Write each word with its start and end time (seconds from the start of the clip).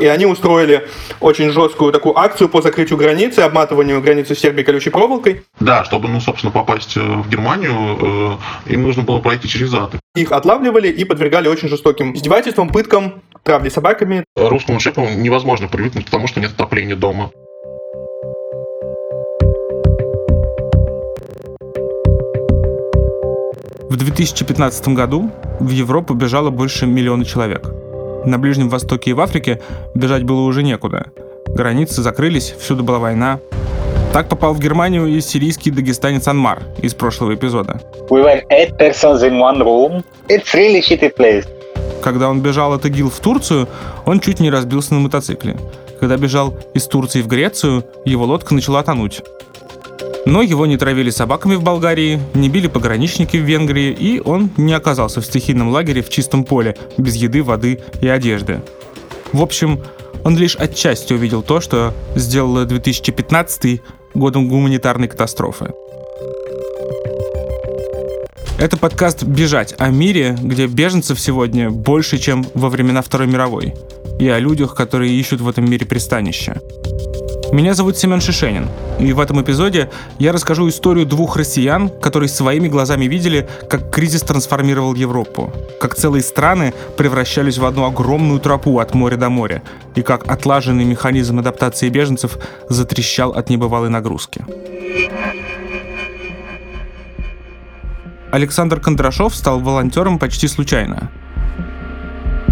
И 0.00 0.06
они 0.06 0.26
устроили 0.26 0.86
очень 1.20 1.50
жесткую 1.50 1.92
такую 1.92 2.18
акцию 2.18 2.48
по 2.48 2.62
закрытию 2.62 2.98
границы, 2.98 3.40
обматыванию 3.40 4.00
границы 4.00 4.34
Сербии 4.34 4.62
колючей 4.62 4.90
проволокой. 4.90 5.42
Да, 5.60 5.84
чтобы, 5.84 6.08
ну, 6.08 6.20
собственно, 6.20 6.52
попасть 6.52 6.96
э, 6.96 7.00
в 7.00 7.28
Германию, 7.28 8.38
э, 8.66 8.72
им 8.72 8.82
нужно 8.82 9.02
было 9.02 9.20
пройти 9.20 9.48
через 9.48 9.74
ад. 9.74 9.92
Их 10.14 10.32
отлавливали 10.32 10.88
и 10.88 11.04
подвергали 11.04 11.48
очень 11.48 11.68
жестоким 11.68 12.14
издевательствам, 12.14 12.68
пыткам, 12.68 13.22
травле 13.42 13.70
собаками. 13.70 14.24
Русскому 14.36 14.80
шефу 14.80 15.06
невозможно 15.16 15.68
привыкнуть, 15.68 16.06
потому 16.06 16.26
что 16.26 16.40
нет 16.40 16.52
отопления 16.52 16.96
дома. 16.96 17.30
В 23.88 23.96
2015 23.96 24.88
году 24.88 25.30
в 25.60 25.70
Европу 25.70 26.14
бежало 26.14 26.50
больше 26.50 26.86
миллиона 26.86 27.24
человек. 27.24 27.72
На 28.24 28.38
Ближнем 28.38 28.68
Востоке 28.68 29.10
и 29.10 29.12
в 29.14 29.20
Африке 29.20 29.60
бежать 29.94 30.24
было 30.24 30.42
уже 30.42 30.62
некуда. 30.62 31.06
Границы 31.46 32.02
закрылись, 32.02 32.54
всюду 32.58 32.82
была 32.82 32.98
война. 32.98 33.40
Так 34.12 34.28
попал 34.28 34.54
в 34.54 34.60
Германию 34.60 35.06
и 35.06 35.20
сирийский 35.20 35.70
дагестанец 35.70 36.26
Анмар 36.28 36.62
из 36.82 36.94
прошлого 36.94 37.34
эпизода. 37.34 37.80
We 38.10 38.22
were 38.22 38.42
eight 38.50 38.76
persons 38.78 39.22
in 39.22 39.38
one 39.38 39.58
room. 39.62 40.04
It's 40.28 40.54
really 40.54 40.80
shitty 40.80 41.14
place. 41.16 41.46
Когда 42.02 42.28
он 42.28 42.40
бежал 42.40 42.72
от 42.72 42.86
ИГИЛ 42.86 43.10
в 43.10 43.18
Турцию, 43.20 43.68
он 44.06 44.20
чуть 44.20 44.40
не 44.40 44.50
разбился 44.50 44.94
на 44.94 45.00
мотоцикле. 45.00 45.56
Когда 46.00 46.16
бежал 46.16 46.54
из 46.74 46.86
Турции 46.86 47.22
в 47.22 47.26
Грецию, 47.26 47.84
его 48.04 48.24
лодка 48.24 48.54
начала 48.54 48.82
тонуть. 48.82 49.22
Но 50.28 50.42
его 50.42 50.66
не 50.66 50.76
травили 50.76 51.08
собаками 51.08 51.54
в 51.54 51.62
Болгарии, 51.62 52.20
не 52.34 52.50
били 52.50 52.66
пограничники 52.66 53.38
в 53.38 53.44
Венгрии, 53.44 53.90
и 53.90 54.20
он 54.20 54.50
не 54.58 54.74
оказался 54.74 55.22
в 55.22 55.24
стихийном 55.24 55.70
лагере 55.70 56.02
в 56.02 56.10
чистом 56.10 56.44
поле, 56.44 56.76
без 56.98 57.16
еды, 57.16 57.42
воды 57.42 57.80
и 58.02 58.08
одежды. 58.08 58.60
В 59.32 59.40
общем, 59.40 59.80
он 60.24 60.36
лишь 60.36 60.54
отчасти 60.54 61.14
увидел 61.14 61.42
то, 61.42 61.62
что 61.62 61.94
сделало 62.14 62.66
2015 62.66 63.80
годом 64.12 64.50
гуманитарной 64.50 65.08
катастрофы. 65.08 65.72
Это 68.58 68.76
подкаст 68.76 69.22
«Бежать» 69.22 69.74
о 69.78 69.88
мире, 69.88 70.36
где 70.38 70.66
беженцев 70.66 71.18
сегодня 71.18 71.70
больше, 71.70 72.18
чем 72.18 72.44
во 72.52 72.68
времена 72.68 73.00
Второй 73.00 73.28
мировой, 73.28 73.72
и 74.20 74.28
о 74.28 74.38
людях, 74.38 74.74
которые 74.74 75.18
ищут 75.18 75.40
в 75.40 75.48
этом 75.48 75.70
мире 75.70 75.86
пристанище. 75.86 76.60
Меня 77.50 77.72
зовут 77.72 77.96
Семен 77.96 78.20
Шишенин, 78.20 78.68
и 79.00 79.12
в 79.14 79.20
этом 79.20 79.40
эпизоде 79.40 79.90
я 80.18 80.32
расскажу 80.32 80.68
историю 80.68 81.06
двух 81.06 81.36
россиян, 81.36 81.88
которые 81.88 82.28
своими 82.28 82.68
глазами 82.68 83.06
видели, 83.06 83.48
как 83.70 83.90
кризис 83.90 84.22
трансформировал 84.22 84.94
Европу, 84.94 85.52
как 85.80 85.94
целые 85.94 86.22
страны 86.22 86.74
превращались 86.98 87.56
в 87.56 87.64
одну 87.64 87.86
огромную 87.86 88.38
тропу 88.40 88.78
от 88.80 88.94
моря 88.94 89.16
до 89.16 89.30
моря, 89.30 89.62
и 89.94 90.02
как 90.02 90.30
отлаженный 90.30 90.84
механизм 90.84 91.38
адаптации 91.38 91.88
беженцев 91.88 92.36
затрещал 92.68 93.30
от 93.30 93.48
небывалой 93.48 93.88
нагрузки. 93.88 94.44
Александр 98.30 98.78
Кондрашов 98.78 99.34
стал 99.34 99.60
волонтером 99.60 100.18
почти 100.18 100.48
случайно. 100.48 101.10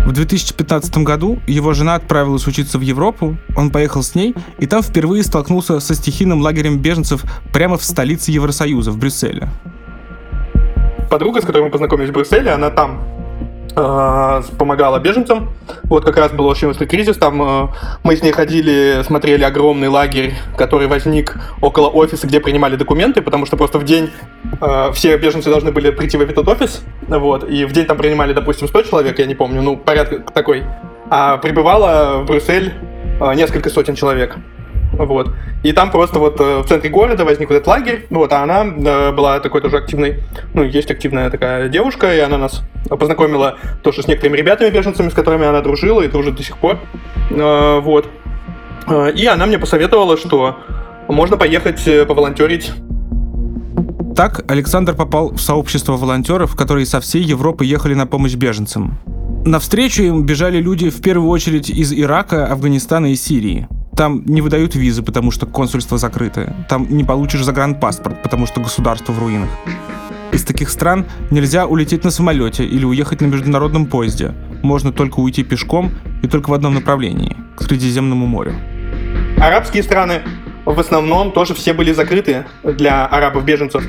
В 0.06 0.12
2015 0.12 0.98
году 0.98 1.40
его 1.48 1.72
жена 1.72 1.96
отправилась 1.96 2.46
учиться 2.46 2.78
в 2.78 2.80
Европу, 2.80 3.36
он 3.56 3.72
поехал 3.72 4.04
с 4.04 4.14
ней, 4.14 4.36
и 4.56 4.66
там 4.66 4.80
впервые 4.80 5.24
столкнулся 5.24 5.80
со 5.80 5.96
стихийным 5.96 6.40
лагерем 6.42 6.78
беженцев 6.78 7.24
прямо 7.52 7.76
в 7.76 7.82
столице 7.82 8.30
Евросоюза, 8.30 8.92
в 8.92 8.98
Брюсселе. 8.98 9.48
Подруга, 11.10 11.40
с 11.42 11.44
которой 11.44 11.64
мы 11.64 11.70
познакомились 11.70 12.10
в 12.10 12.12
Брюсселе, 12.12 12.52
она 12.52 12.70
там 12.70 13.15
помогала 13.76 14.98
беженцам. 14.98 15.50
Вот 15.84 16.04
как 16.04 16.16
раз 16.16 16.32
был 16.32 16.46
очень 16.46 16.68
острый 16.68 16.86
кризис. 16.86 17.18
Там 17.18 17.42
э, 17.42 17.68
мы 18.02 18.16
с 18.16 18.22
ней 18.22 18.32
ходили, 18.32 19.02
смотрели 19.04 19.44
огромный 19.44 19.88
лагерь, 19.88 20.34
который 20.56 20.86
возник 20.86 21.36
около 21.60 21.88
офиса, 21.88 22.26
где 22.26 22.40
принимали 22.40 22.76
документы, 22.76 23.20
потому 23.20 23.44
что 23.44 23.58
просто 23.58 23.78
в 23.78 23.84
день 23.84 24.10
э, 24.62 24.92
все 24.92 25.18
беженцы 25.18 25.50
должны 25.50 25.72
были 25.72 25.90
прийти 25.90 26.16
в 26.16 26.22
этот 26.22 26.48
офис. 26.48 26.82
Вот, 27.06 27.48
и 27.48 27.66
в 27.66 27.72
день 27.72 27.84
там 27.84 27.98
принимали, 27.98 28.32
допустим, 28.32 28.66
100 28.66 28.82
человек, 28.84 29.18
я 29.18 29.26
не 29.26 29.34
помню, 29.34 29.60
ну, 29.60 29.76
порядок 29.76 30.32
такой. 30.32 30.64
А 31.10 31.36
прибывало 31.36 32.22
в 32.22 32.26
Брюссель 32.26 32.72
э, 33.20 33.34
несколько 33.34 33.68
сотен 33.68 33.94
человек. 33.94 34.36
Вот. 34.98 35.32
И 35.62 35.72
там 35.72 35.90
просто 35.90 36.18
вот 36.18 36.40
э, 36.40 36.58
в 36.60 36.66
центре 36.66 36.90
города 36.90 37.24
возник 37.24 37.48
вот 37.48 37.56
этот 37.56 37.66
лагерь, 37.66 38.06
вот, 38.10 38.32
а 38.32 38.42
она 38.42 38.64
э, 38.64 39.12
была 39.12 39.40
такой 39.40 39.60
тоже 39.60 39.76
активной, 39.76 40.22
ну, 40.54 40.62
есть 40.62 40.90
активная 40.90 41.30
такая 41.30 41.68
девушка, 41.68 42.14
и 42.14 42.18
она 42.18 42.38
нас 42.38 42.62
познакомила 42.88 43.58
тоже 43.82 44.02
с 44.02 44.08
некоторыми 44.08 44.36
ребятами-беженцами, 44.36 45.08
с 45.08 45.14
которыми 45.14 45.46
она 45.46 45.60
дружила 45.60 46.02
и 46.02 46.08
дружит 46.08 46.36
до 46.36 46.42
сих 46.42 46.56
пор. 46.58 46.78
Э, 47.30 47.80
вот. 47.80 48.08
И 49.16 49.26
она 49.26 49.46
мне 49.46 49.58
посоветовала, 49.58 50.16
что 50.16 50.58
можно 51.08 51.36
поехать 51.36 51.84
поволонтерить 52.06 52.72
так 54.14 54.50
Александр 54.50 54.94
попал 54.94 55.34
в 55.34 55.40
сообщество 55.42 55.98
волонтеров, 55.98 56.56
которые 56.56 56.86
со 56.86 57.00
всей 57.00 57.22
Европы 57.22 57.66
ехали 57.66 57.92
на 57.92 58.06
помощь 58.06 58.34
беженцам. 58.34 58.98
Навстречу 59.44 60.02
им 60.02 60.24
бежали 60.24 60.58
люди 60.58 60.88
в 60.88 61.02
первую 61.02 61.28
очередь 61.28 61.68
из 61.68 61.92
Ирака, 61.92 62.46
Афганистана 62.46 63.12
и 63.12 63.14
Сирии. 63.14 63.68
Там 63.96 64.22
не 64.26 64.42
выдают 64.42 64.74
визы, 64.74 65.02
потому 65.02 65.30
что 65.30 65.46
консульство 65.46 65.96
закрыто. 65.96 66.54
Там 66.68 66.86
не 66.90 67.02
получишь 67.02 67.42
загранпаспорт, 67.42 68.22
потому 68.22 68.46
что 68.46 68.60
государство 68.60 69.12
в 69.12 69.18
руинах. 69.18 69.48
Из 70.32 70.44
таких 70.44 70.68
стран 70.68 71.06
нельзя 71.30 71.66
улететь 71.66 72.04
на 72.04 72.10
самолете 72.10 72.66
или 72.66 72.84
уехать 72.84 73.22
на 73.22 73.26
международном 73.26 73.86
поезде. 73.86 74.34
Можно 74.62 74.92
только 74.92 75.20
уйти 75.20 75.42
пешком 75.42 75.92
и 76.22 76.28
только 76.28 76.50
в 76.50 76.52
одном 76.52 76.74
направлении– 76.74 77.36
к 77.56 77.62
Средиземному 77.62 78.26
морю. 78.26 78.52
Арабские 79.38 79.82
страны 79.82 80.20
в 80.66 80.78
основном 80.78 81.32
тоже 81.32 81.54
все 81.54 81.72
были 81.72 81.92
закрыты 81.92 82.44
для 82.64 83.06
арабов-беженцев. 83.06 83.82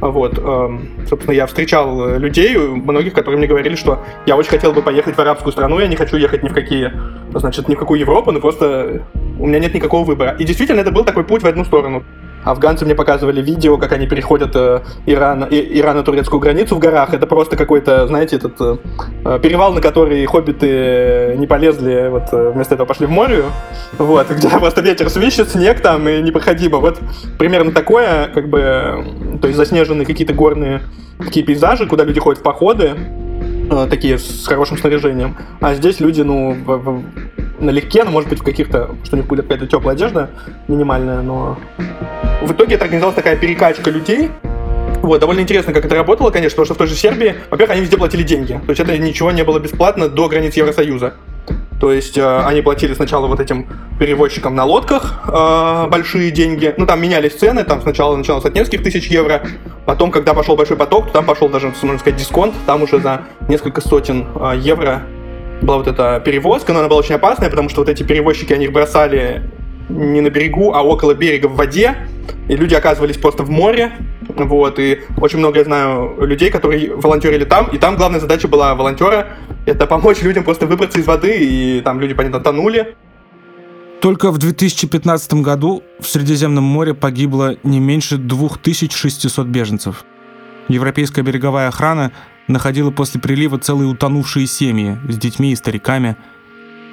Вот, 0.00 0.38
эм, 0.38 0.88
собственно, 1.08 1.34
я 1.34 1.46
встречал 1.46 2.18
людей, 2.18 2.56
многих, 2.56 3.12
которые 3.12 3.38
мне 3.38 3.46
говорили, 3.46 3.76
что 3.76 4.04
я 4.26 4.36
очень 4.36 4.50
хотел 4.50 4.72
бы 4.72 4.82
поехать 4.82 5.14
в 5.14 5.20
арабскую 5.20 5.52
страну, 5.52 5.78
я 5.78 5.86
не 5.86 5.94
хочу 5.94 6.16
ехать 6.16 6.42
ни 6.42 6.48
в 6.48 6.52
какие, 6.52 6.92
значит, 7.32 7.68
ни 7.68 7.76
в 7.76 7.78
какую 7.78 8.00
Европу, 8.00 8.32
но 8.32 8.40
просто 8.40 9.02
у 9.42 9.46
меня 9.46 9.58
нет 9.58 9.74
никакого 9.74 10.04
выбора. 10.04 10.36
И 10.38 10.44
действительно, 10.44 10.80
это 10.80 10.92
был 10.92 11.04
такой 11.04 11.24
путь 11.24 11.42
в 11.42 11.46
одну 11.46 11.64
сторону. 11.64 12.04
Афганцы 12.44 12.84
мне 12.84 12.94
показывали 12.94 13.40
видео, 13.40 13.78
как 13.78 13.92
они 13.92 14.06
переходят 14.08 14.50
э, 14.56 14.80
Иран, 15.06 15.44
и, 15.44 15.78
Ирано-турецкую 15.78 16.40
границу 16.40 16.74
в 16.74 16.78
горах. 16.80 17.14
Это 17.14 17.26
просто 17.26 17.56
какой-то, 17.56 18.06
знаете, 18.08 18.36
этот 18.36 18.60
э, 18.60 18.76
э 19.24 19.38
перевал, 19.40 19.72
на 19.72 19.80
который 19.80 20.24
хоббиты 20.26 21.36
не 21.38 21.46
полезли, 21.46 22.08
вот 22.08 22.24
э, 22.32 22.50
вместо 22.52 22.74
этого 22.74 22.86
пошли 22.86 23.06
в 23.06 23.10
море. 23.10 23.44
Вот, 23.98 24.28
где 24.30 24.48
просто 24.48 24.80
ветер 24.80 25.08
свищет, 25.08 25.50
снег 25.50 25.80
там 25.80 26.08
и 26.08 26.20
непроходимо. 26.20 26.78
Вот 26.78 26.98
примерно 27.38 27.70
такое, 27.70 28.28
как 28.34 28.48
бы, 28.48 29.04
то 29.40 29.46
есть 29.46 29.56
заснеженные 29.56 30.06
какие-то 30.06 30.34
горные 30.34 30.80
такие 31.24 31.44
пейзажи, 31.44 31.86
куда 31.86 32.04
люди 32.04 32.20
ходят 32.20 32.40
в 32.40 32.42
походы, 32.42 32.94
э, 33.70 33.86
такие 33.88 34.18
с 34.18 34.46
хорошим 34.46 34.76
снаряжением. 34.78 35.36
А 35.60 35.74
здесь 35.74 36.00
люди, 36.00 36.22
ну, 36.22 36.52
в, 36.52 36.76
в, 36.76 37.02
налегке, 37.62 38.04
но 38.04 38.10
может 38.10 38.28
быть 38.28 38.40
в 38.40 38.42
каких-то, 38.42 38.94
что 39.04 39.16
у 39.16 39.18
них 39.18 39.26
будет 39.26 39.42
какая-то 39.42 39.66
теплая 39.66 39.96
одежда 39.96 40.30
минимальная, 40.68 41.22
но 41.22 41.58
в 42.42 42.52
итоге 42.52 42.74
это 42.74 42.84
организовалась 42.84 43.16
такая 43.16 43.36
перекачка 43.36 43.90
людей, 43.90 44.30
вот, 45.02 45.18
довольно 45.18 45.40
интересно, 45.40 45.72
как 45.72 45.84
это 45.84 45.96
работало, 45.96 46.30
конечно, 46.30 46.54
потому 46.56 46.66
что 46.66 46.74
в 46.74 46.78
той 46.78 46.86
же 46.86 46.94
Сербии, 46.94 47.34
во-первых, 47.50 47.72
они 47.72 47.80
везде 47.80 47.96
платили 47.96 48.22
деньги. 48.22 48.60
То 48.66 48.70
есть 48.70 48.80
это 48.80 48.96
ничего 48.96 49.32
не 49.32 49.42
было 49.42 49.58
бесплатно 49.58 50.08
до 50.08 50.28
границ 50.28 50.54
Евросоюза. 50.54 51.14
То 51.80 51.92
есть 51.92 52.16
э, 52.16 52.40
они 52.44 52.62
платили 52.62 52.94
сначала 52.94 53.26
вот 53.26 53.40
этим 53.40 53.66
перевозчикам 53.98 54.54
на 54.54 54.64
лодках 54.64 55.24
э, 55.26 55.88
большие 55.88 56.30
деньги. 56.30 56.72
Ну, 56.76 56.86
там 56.86 57.02
менялись 57.02 57.32
цены, 57.32 57.64
там 57.64 57.82
сначала 57.82 58.16
началось 58.16 58.44
от 58.44 58.54
нескольких 58.54 58.84
тысяч 58.84 59.08
евро. 59.08 59.42
Потом, 59.84 60.12
когда 60.12 60.32
пошел 60.32 60.54
большой 60.54 60.76
поток, 60.76 61.08
то 61.08 61.14
там 61.14 61.24
пошел 61.24 61.48
даже, 61.48 61.72
можно 61.82 61.98
сказать, 61.98 62.20
дисконт. 62.20 62.54
Там 62.66 62.84
уже 62.84 63.00
за 63.00 63.22
несколько 63.48 63.80
сотен 63.80 64.28
э, 64.36 64.52
евро 64.58 65.02
была 65.62 65.78
вот 65.78 65.86
эта 65.86 66.20
перевозка, 66.24 66.72
но 66.72 66.80
она 66.80 66.88
была 66.88 67.00
очень 67.00 67.14
опасная, 67.14 67.50
потому 67.50 67.68
что 67.68 67.80
вот 67.80 67.88
эти 67.88 68.02
перевозчики, 68.02 68.52
они 68.52 68.66
их 68.66 68.72
бросали 68.72 69.42
не 69.88 70.20
на 70.20 70.30
берегу, 70.30 70.72
а 70.72 70.82
около 70.82 71.14
берега 71.14 71.46
в 71.46 71.56
воде, 71.56 71.96
и 72.48 72.56
люди 72.56 72.74
оказывались 72.74 73.16
просто 73.16 73.42
в 73.42 73.50
море, 73.50 73.92
вот, 74.28 74.78
и 74.78 75.00
очень 75.18 75.38
много 75.38 75.58
я 75.58 75.64
знаю 75.64 76.16
людей, 76.20 76.50
которые 76.50 76.94
волонтерили 76.94 77.44
там, 77.44 77.66
и 77.68 77.78
там 77.78 77.96
главная 77.96 78.20
задача 78.20 78.48
была 78.48 78.74
волонтера— 78.74 79.28
это 79.66 79.86
помочь 79.86 80.22
людям 80.22 80.44
просто 80.44 80.66
выбраться 80.66 80.98
из 80.98 81.06
воды, 81.06 81.36
и 81.38 81.80
там 81.80 82.00
люди, 82.00 82.14
понятно, 82.14 82.40
тонули. 82.40 82.94
Только 84.00 84.32
в 84.32 84.38
2015 84.38 85.34
году 85.34 85.82
в 86.00 86.08
Средиземном 86.08 86.64
море 86.64 86.92
погибло 86.92 87.56
не 87.62 87.78
меньше 87.78 88.16
2600 88.16 89.46
беженцев. 89.46 90.04
Европейская 90.68 91.22
береговая 91.22 91.68
охрана 91.68 92.12
находила 92.48 92.90
после 92.90 93.20
прилива 93.20 93.58
целые 93.58 93.88
утонувшие 93.88 94.46
семьи 94.46 94.98
с 95.08 95.16
детьми 95.16 95.52
и 95.52 95.56
стариками. 95.56 96.16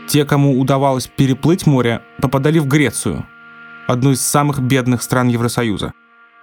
Те, 0.08 0.26
кому 0.26 0.60
удавалось 0.60 1.08
переплыть 1.08 1.68
море, 1.68 2.02
попадали 2.22 2.60
в 2.60 2.68
Грецию, 2.68 3.26
одну 3.88 4.12
из 4.12 4.22
самых 4.22 4.60
бедных 4.60 5.02
стран 5.02 5.28
Евросоюза. 5.28 5.94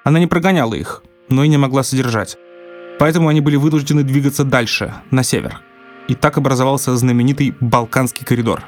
Она 0.04 0.18
не 0.18 0.26
прогоняла 0.26 0.74
их, 0.74 1.02
но 1.28 1.44
и 1.44 1.48
не 1.48 1.56
могла 1.56 1.82
содержать. 1.82 2.36
Поэтому 2.98 3.28
они 3.28 3.40
были 3.40 3.56
вынуждены 3.56 4.02
двигаться 4.02 4.44
дальше, 4.44 4.94
на 5.10 5.22
север. 5.22 5.60
И 6.08 6.14
так 6.14 6.38
образовался 6.38 6.96
знаменитый 6.96 7.54
Балканский 7.60 8.24
коридор. 8.24 8.62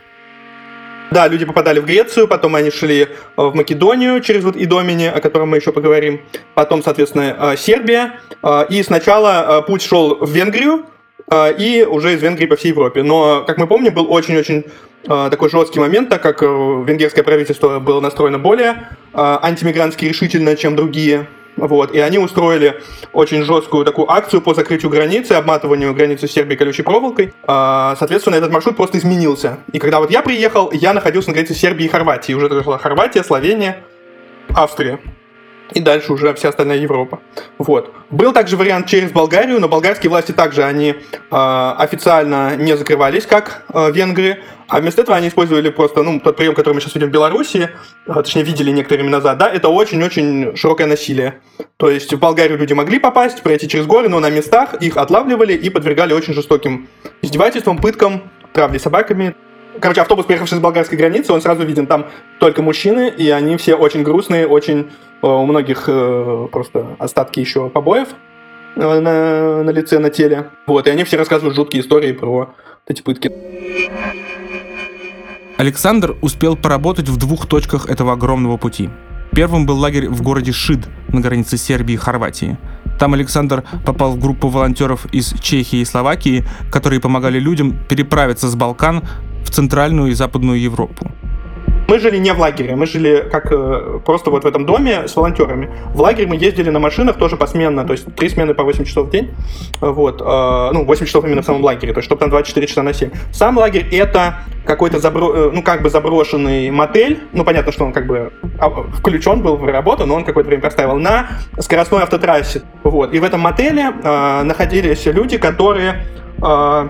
Да, 1.11 1.27
люди 1.27 1.47
попадали 1.47 1.81
в 1.81 1.87
Грецию, 1.87 2.29
потом 2.29 2.55
они 2.55 2.71
шли 2.71 3.03
э, 3.03 3.07
в 3.37 3.55
Македонию 3.55 4.21
через 4.21 4.45
вот 4.45 4.57
Идомини, 4.57 5.07
о 5.07 5.21
котором 5.21 5.49
мы 5.49 5.57
еще 5.57 5.73
поговорим. 5.73 6.21
Потом, 6.55 6.83
соответственно, 6.83 7.35
э, 7.39 7.57
Сербия. 7.57 8.21
Э, 8.43 8.67
и 8.69 8.83
сначала 8.83 9.63
путь 9.67 9.83
шел 9.83 10.17
в 10.17 10.31
Венгрию, 10.31 10.85
и 11.31 11.87
уже 11.87 12.15
из 12.15 12.23
Венгрии 12.23 12.47
по 12.47 12.57
всей 12.57 12.69
Европе. 12.69 13.03
Но, 13.03 13.45
как 13.47 13.59
мы 13.59 13.67
помним, 13.67 13.93
был 13.93 14.11
очень-очень 14.11 14.65
такой 15.05 15.51
жесткий 15.51 15.79
момент, 15.79 16.09
так 16.09 16.23
как 16.23 16.41
венгерское 16.41 17.23
правительство 17.23 17.79
было 17.81 18.01
настроено 18.01 18.39
более 18.39 18.89
антимигрантски 19.13 20.07
решительно, 20.07 20.57
чем 20.57 20.75
другие 20.75 21.27
вот, 21.67 21.95
и 21.95 21.99
они 21.99 22.19
устроили 22.19 22.81
очень 23.13 23.43
жесткую 23.43 23.85
такую 23.85 24.11
акцию 24.11 24.41
по 24.41 24.55
закрытию 24.55 24.91
границы, 24.91 25.33
обматыванию 25.33 25.95
границы 25.95 26.29
Сербии 26.29 26.57
колючей 26.57 26.83
проволокой. 26.83 27.33
А, 27.47 27.97
соответственно, 27.99 28.37
этот 28.37 28.53
маршрут 28.53 28.77
просто 28.77 28.99
изменился. 28.99 29.59
И 29.73 29.79
когда 29.79 30.01
вот 30.01 30.11
я 30.11 30.23
приехал, 30.23 30.71
я 30.73 30.93
находился 30.93 31.31
на 31.31 31.35
границе 31.35 31.55
Сербии 31.55 31.87
и 31.87 31.89
Хорватии. 31.89 32.33
Уже 32.33 32.49
была 32.49 32.79
Хорватия, 32.79 33.25
Словения, 33.25 33.85
Австрия 34.55 35.01
и 35.73 35.81
дальше 35.81 36.13
уже 36.13 36.33
вся 36.35 36.49
остальная 36.49 36.79
Европа. 36.79 37.21
Вот. 37.59 37.93
Был 38.11 38.33
также 38.33 38.57
вариант 38.57 38.87
через 38.87 39.11
Болгарию, 39.11 39.61
но 39.61 39.69
болгарские 39.69 40.11
власти 40.11 40.33
также 40.33 40.65
они 40.65 40.91
э, 40.91 40.95
официально 41.31 42.57
не 42.57 42.77
закрывались, 42.77 43.27
как 43.27 43.65
э, 43.73 43.91
венгры, 43.93 44.43
а 44.69 44.81
вместо 44.81 45.03
этого 45.03 45.17
они 45.17 45.29
использовали 45.29 45.71
просто, 45.71 46.03
ну, 46.03 46.21
тот 46.21 46.37
прием, 46.37 46.55
который 46.55 46.75
мы 46.75 46.81
сейчас 46.81 46.95
видим 46.95 47.09
в 47.09 47.13
Беларуси, 47.13 47.71
э, 48.07 48.13
точнее, 48.13 48.43
видели 48.43 48.71
некоторое 48.71 49.03
время 49.03 49.17
назад, 49.17 49.39
да, 49.39 49.51
это 49.51 49.69
очень-очень 49.69 50.57
широкое 50.57 50.87
насилие. 50.87 51.41
То 51.77 51.91
есть 51.91 52.13
в 52.13 52.19
Болгарию 52.19 52.59
люди 52.59 52.73
могли 52.73 52.99
попасть, 52.99 53.43
пройти 53.43 53.69
через 53.69 53.87
горы, 53.87 54.09
но 54.09 54.21
на 54.21 54.31
местах 54.31 54.75
их 54.81 54.97
отлавливали 54.97 55.55
и 55.55 55.71
подвергали 55.71 56.13
очень 56.13 56.35
жестоким 56.35 56.89
издевательствам, 57.23 57.79
пыткам, 57.79 58.23
травле 58.53 58.79
собаками. 58.79 59.35
Короче, 59.81 60.01
автобус, 60.01 60.27
приехавший 60.27 60.59
с 60.59 60.61
болгарской 60.61 60.99
границы, 60.99 61.33
он 61.33 61.41
сразу 61.41 61.65
виден 61.65 61.87
там 61.87 62.07
только 62.41 62.63
мужчины, 62.63 63.13
и 63.17 63.31
они 63.31 63.57
все 63.57 63.75
очень 63.75 64.03
грустные, 64.03 64.47
очень 64.47 64.89
Э, 65.23 65.27
у 65.27 65.47
многих 65.47 65.85
э, 65.89 66.49
просто 66.53 66.97
остатки 66.99 67.41
еще 67.41 67.69
побоев 67.71 68.09
э, 68.77 69.01
на, 69.01 69.63
на 69.63 69.71
лице, 69.71 69.99
на 69.99 70.11
теле. 70.11 70.51
Вот, 70.67 70.87
и 70.87 70.91
они 70.91 71.05
все 71.05 71.17
рассказывают 71.17 71.57
жуткие 71.57 71.83
истории 71.83 72.13
про 72.13 72.55
эти 72.87 73.03
пытки. 73.03 73.31
Александр 75.57 76.17
успел 76.23 76.57
поработать 76.57 77.09
в 77.09 77.17
двух 77.17 77.47
точках 77.47 77.91
этого 77.91 78.13
огромного 78.13 78.57
пути. 78.57 78.91
Первым 79.33 79.67
был 79.67 79.77
лагерь 79.77 80.09
в 80.09 80.23
городе 80.23 80.53
Шид 80.53 80.81
на 81.09 81.21
границе 81.21 81.57
Сербии 81.57 81.95
и 81.95 81.97
Хорватии. 81.97 82.57
Там 82.99 83.15
Александр 83.15 83.65
попал 83.85 84.13
в 84.13 84.21
группу 84.21 84.49
волонтеров 84.49 85.07
из 85.13 85.33
Чехии 85.41 85.81
и 85.81 85.85
Словакии, 85.85 86.45
которые 86.71 87.01
помогали 87.01 87.39
людям 87.39 87.77
переправиться 87.89 88.49
с 88.49 88.55
Балкан 88.55 89.03
в 89.49 89.51
Центральную 89.51 90.11
и 90.11 90.15
Западную 90.15 90.61
Европу. 90.61 91.11
Мы 91.89 91.99
жили 92.01 92.19
не 92.19 92.35
в 92.35 92.39
лагере, 92.39 92.77
мы 92.77 92.85
жили 92.85 93.27
как 93.33 93.51
э, 93.51 94.01
просто 94.05 94.31
вот 94.31 94.45
в 94.45 94.47
этом 94.47 94.67
доме 94.67 95.09
с 95.09 95.17
волонтерами. 95.17 95.71
В 95.95 96.01
лагерь 96.03 96.27
мы 96.27 96.37
ездили 96.37 96.69
на 96.69 96.79
машинах 96.79 97.17
тоже 97.17 97.39
посменно, 97.39 97.87
то 97.87 97.95
есть 97.95 98.15
три 98.15 98.29
смены 98.29 98.53
по 98.53 98.63
8 98.63 98.85
часов 98.85 99.09
в 99.09 99.11
день. 99.11 99.31
Вот, 99.81 100.21
э, 100.21 100.71
ну, 100.75 100.85
8 100.85 101.07
часов 101.07 101.25
именно 101.25 101.41
в 101.41 101.47
самом 101.47 101.65
лагере, 101.65 101.95
то 101.95 102.01
есть 102.01 102.05
чтобы 102.05 102.21
там 102.21 102.29
24 102.29 102.67
часа 102.67 102.83
на 102.83 102.93
7. 102.93 103.11
Сам 103.33 103.57
лагерь 103.57 103.89
это 103.91 104.41
какой-то 104.67 104.99
забро... 104.99 105.35
Э, 105.35 105.51
ну, 105.51 105.63
как 105.63 105.81
бы 105.81 105.89
заброшенный 105.89 106.71
мотель. 106.71 107.21
Ну, 107.33 107.43
понятно, 107.43 107.73
что 107.73 107.87
он 107.87 107.95
как 107.95 108.07
бы 108.07 108.35
а, 108.59 108.69
включен 108.69 109.41
был 109.41 109.57
в 109.57 109.65
работу, 109.65 110.05
но 110.05 110.15
он 110.15 110.25
какое-то 110.25 110.49
время 110.49 110.61
простаивал 110.61 110.99
на 110.99 111.29
скоростной 111.59 112.03
автотрассе. 112.03 112.61
Вот. 112.85 113.15
И 113.15 113.19
в 113.19 113.25
этом 113.25 113.41
мотеле 113.41 113.95
э, 114.03 114.43
находились 114.43 115.07
люди, 115.07 115.39
которые 115.39 116.05
э, 116.43 116.89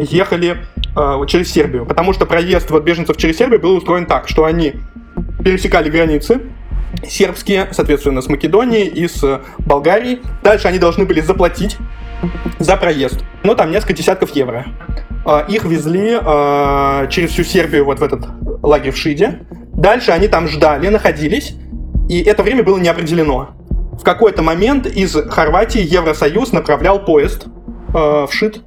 ехали 0.00 0.56
э, 0.96 1.26
через 1.26 1.52
Сербию, 1.52 1.86
потому 1.86 2.12
что 2.12 2.26
проезд 2.26 2.70
вот 2.70 2.82
беженцев 2.84 3.16
через 3.16 3.36
Сербию 3.36 3.60
был 3.60 3.76
устроен 3.76 4.06
так, 4.06 4.28
что 4.28 4.44
они 4.44 4.74
пересекали 5.44 5.90
границы, 5.90 6.42
сербские, 7.06 7.68
соответственно, 7.72 8.20
с 8.22 8.28
Македонией 8.28 8.86
и 8.86 9.08
с 9.08 9.40
Болгарией. 9.58 10.20
Дальше 10.42 10.68
они 10.68 10.78
должны 10.78 11.04
были 11.04 11.20
заплатить 11.20 11.76
за 12.58 12.76
проезд. 12.76 13.24
Ну, 13.42 13.54
там 13.54 13.70
несколько 13.70 13.94
десятков 13.94 14.30
евро. 14.34 14.66
Э, 15.26 15.44
их 15.48 15.64
везли 15.64 16.18
э, 16.20 17.06
через 17.10 17.30
всю 17.30 17.44
Сербию 17.44 17.84
вот 17.84 18.00
в 18.00 18.02
этот 18.02 18.26
лагерь 18.62 18.92
в 18.92 18.96
Шиде. 18.96 19.40
Дальше 19.74 20.10
они 20.10 20.28
там 20.28 20.48
ждали, 20.48 20.88
находились, 20.88 21.54
и 22.08 22.20
это 22.20 22.42
время 22.42 22.62
было 22.62 22.78
не 22.78 22.88
определено. 22.88 23.50
В 23.98 24.02
какой-то 24.02 24.42
момент 24.42 24.86
из 24.86 25.14
Хорватии 25.14 25.80
Евросоюз 25.80 26.52
направлял 26.52 27.04
поезд 27.04 27.46
э, 27.46 27.92
в 27.92 28.28
Шид 28.30 28.62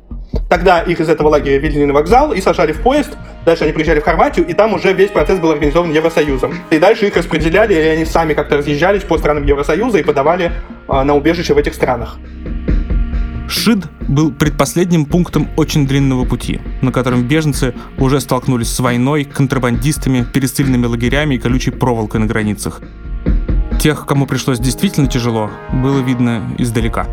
Тогда 0.49 0.81
их 0.81 0.99
из 0.99 1.09
этого 1.09 1.29
лагеря 1.29 1.59
вели 1.59 1.85
на 1.85 1.93
вокзал 1.93 2.31
и 2.31 2.41
сажали 2.41 2.73
в 2.73 2.81
поезд. 2.81 3.17
Дальше 3.45 3.63
они 3.63 3.73
приезжали 3.73 3.99
в 3.99 4.03
Хорватию, 4.03 4.45
и 4.45 4.53
там 4.53 4.73
уже 4.73 4.93
весь 4.93 5.09
процесс 5.09 5.39
был 5.39 5.51
организован 5.51 5.91
Евросоюзом. 5.91 6.53
И 6.69 6.77
дальше 6.77 7.07
их 7.07 7.17
распределяли, 7.17 7.73
и 7.73 7.77
они 7.77 8.05
сами 8.05 8.33
как-то 8.33 8.57
разъезжались 8.57 9.03
по 9.03 9.17
странам 9.17 9.45
Евросоюза 9.45 9.97
и 9.97 10.03
подавали 10.03 10.51
а, 10.87 11.03
на 11.03 11.15
убежище 11.15 11.53
в 11.53 11.57
этих 11.57 11.73
странах. 11.73 12.17
Шид 13.47 13.85
был 14.07 14.31
предпоследним 14.31 15.05
пунктом 15.05 15.49
очень 15.57 15.85
длинного 15.85 16.25
пути, 16.25 16.61
на 16.81 16.91
котором 16.91 17.27
беженцы 17.27 17.73
уже 17.97 18.19
столкнулись 18.19 18.69
с 18.69 18.79
войной, 18.79 19.25
контрабандистами, 19.25 20.23
пересыльными 20.23 20.85
лагерями 20.85 21.35
и 21.35 21.39
колючей 21.39 21.71
проволокой 21.71 22.19
на 22.19 22.25
границах. 22.25 22.81
Тех, 23.79 24.05
кому 24.05 24.25
пришлось 24.27 24.59
действительно 24.59 25.07
тяжело, 25.07 25.51
было 25.71 25.99
видно 25.99 26.55
издалека. 26.57 27.07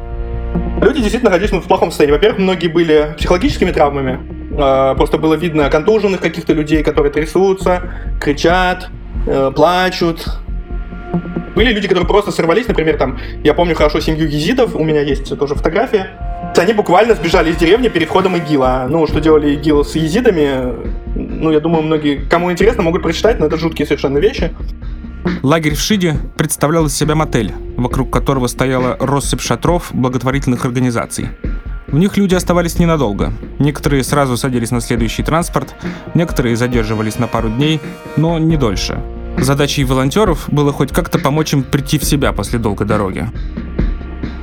Люди 0.81 1.01
действительно 1.01 1.31
находились 1.31 1.53
в 1.53 1.69
плохом 1.69 1.91
состоянии. 1.91 2.15
Во-первых, 2.15 2.41
многие 2.41 2.69
были 2.69 3.15
психологическими 3.19 3.71
травмами. 3.71 4.19
А, 4.59 4.95
просто 4.95 5.19
было 5.19 5.35
видно 5.35 5.69
контуженных 5.71 6.21
каких-то 6.21 6.53
людей, 6.53 6.83
которые 6.83 7.13
трясутся, 7.13 7.83
кричат, 8.21 8.89
э, 9.27 9.53
плачут. 9.55 10.27
Были 11.55 11.73
люди, 11.73 11.89
которые 11.89 12.07
просто 12.07 12.31
сорвались, 12.31 12.69
например, 12.69 12.97
там, 12.97 13.19
я 13.43 13.55
помню 13.55 13.75
хорошо 13.75 14.01
семью 14.01 14.27
езидов, 14.27 14.75
у 14.75 14.85
меня 14.85 15.03
есть 15.03 15.37
тоже 15.39 15.55
фотография. 15.55 16.11
Они 16.57 16.73
буквально 16.73 17.15
сбежали 17.15 17.51
из 17.51 17.57
деревни 17.57 17.89
перед 17.89 18.09
входом 18.09 18.37
ИГИЛа. 18.37 18.87
Ну, 18.89 19.07
что 19.07 19.21
делали 19.21 19.55
ИГИЛ 19.55 19.85
с 19.85 19.95
езидами, 19.97 20.73
ну, 21.15 21.51
я 21.51 21.61
думаю, 21.61 21.83
многие, 21.83 22.25
кому 22.29 22.51
интересно, 22.51 22.83
могут 22.83 23.03
прочитать, 23.03 23.39
но 23.39 23.47
это 23.47 23.57
жуткие 23.57 23.87
совершенно 23.87 24.19
вещи. 24.19 24.53
Лагерь 25.43 25.75
в 25.75 25.81
Шиде 25.81 26.17
представлял 26.37 26.87
из 26.87 26.95
себя 26.95 27.15
мотель, 27.15 27.53
вокруг 27.77 28.13
которого 28.13 28.47
стояла 28.47 28.97
россыпь 28.99 29.41
шатров 29.41 29.91
благотворительных 29.93 30.65
организаций. 30.65 31.29
В 31.87 31.97
них 31.97 32.17
люди 32.17 32.35
оставались 32.35 32.79
ненадолго. 32.79 33.33
Некоторые 33.59 34.05
сразу 34.05 34.37
садились 34.37 34.71
на 34.71 34.81
следующий 34.81 35.23
транспорт, 35.23 35.75
некоторые 36.15 36.57
задерживались 36.57 37.19
на 37.19 37.27
пару 37.27 37.49
дней, 37.49 37.81
но 38.17 38.39
не 38.39 38.57
дольше. 38.57 39.03
Задачей 39.39 39.85
волонтеров 39.85 40.45
было 40.49 40.73
хоть 40.73 40.93
как-то 40.93 41.19
помочь 41.19 41.53
им 41.53 41.63
прийти 41.63 41.99
в 41.99 42.05
себя 42.05 42.33
после 42.33 42.59
долгой 42.59 42.87
дороги. 42.87 43.29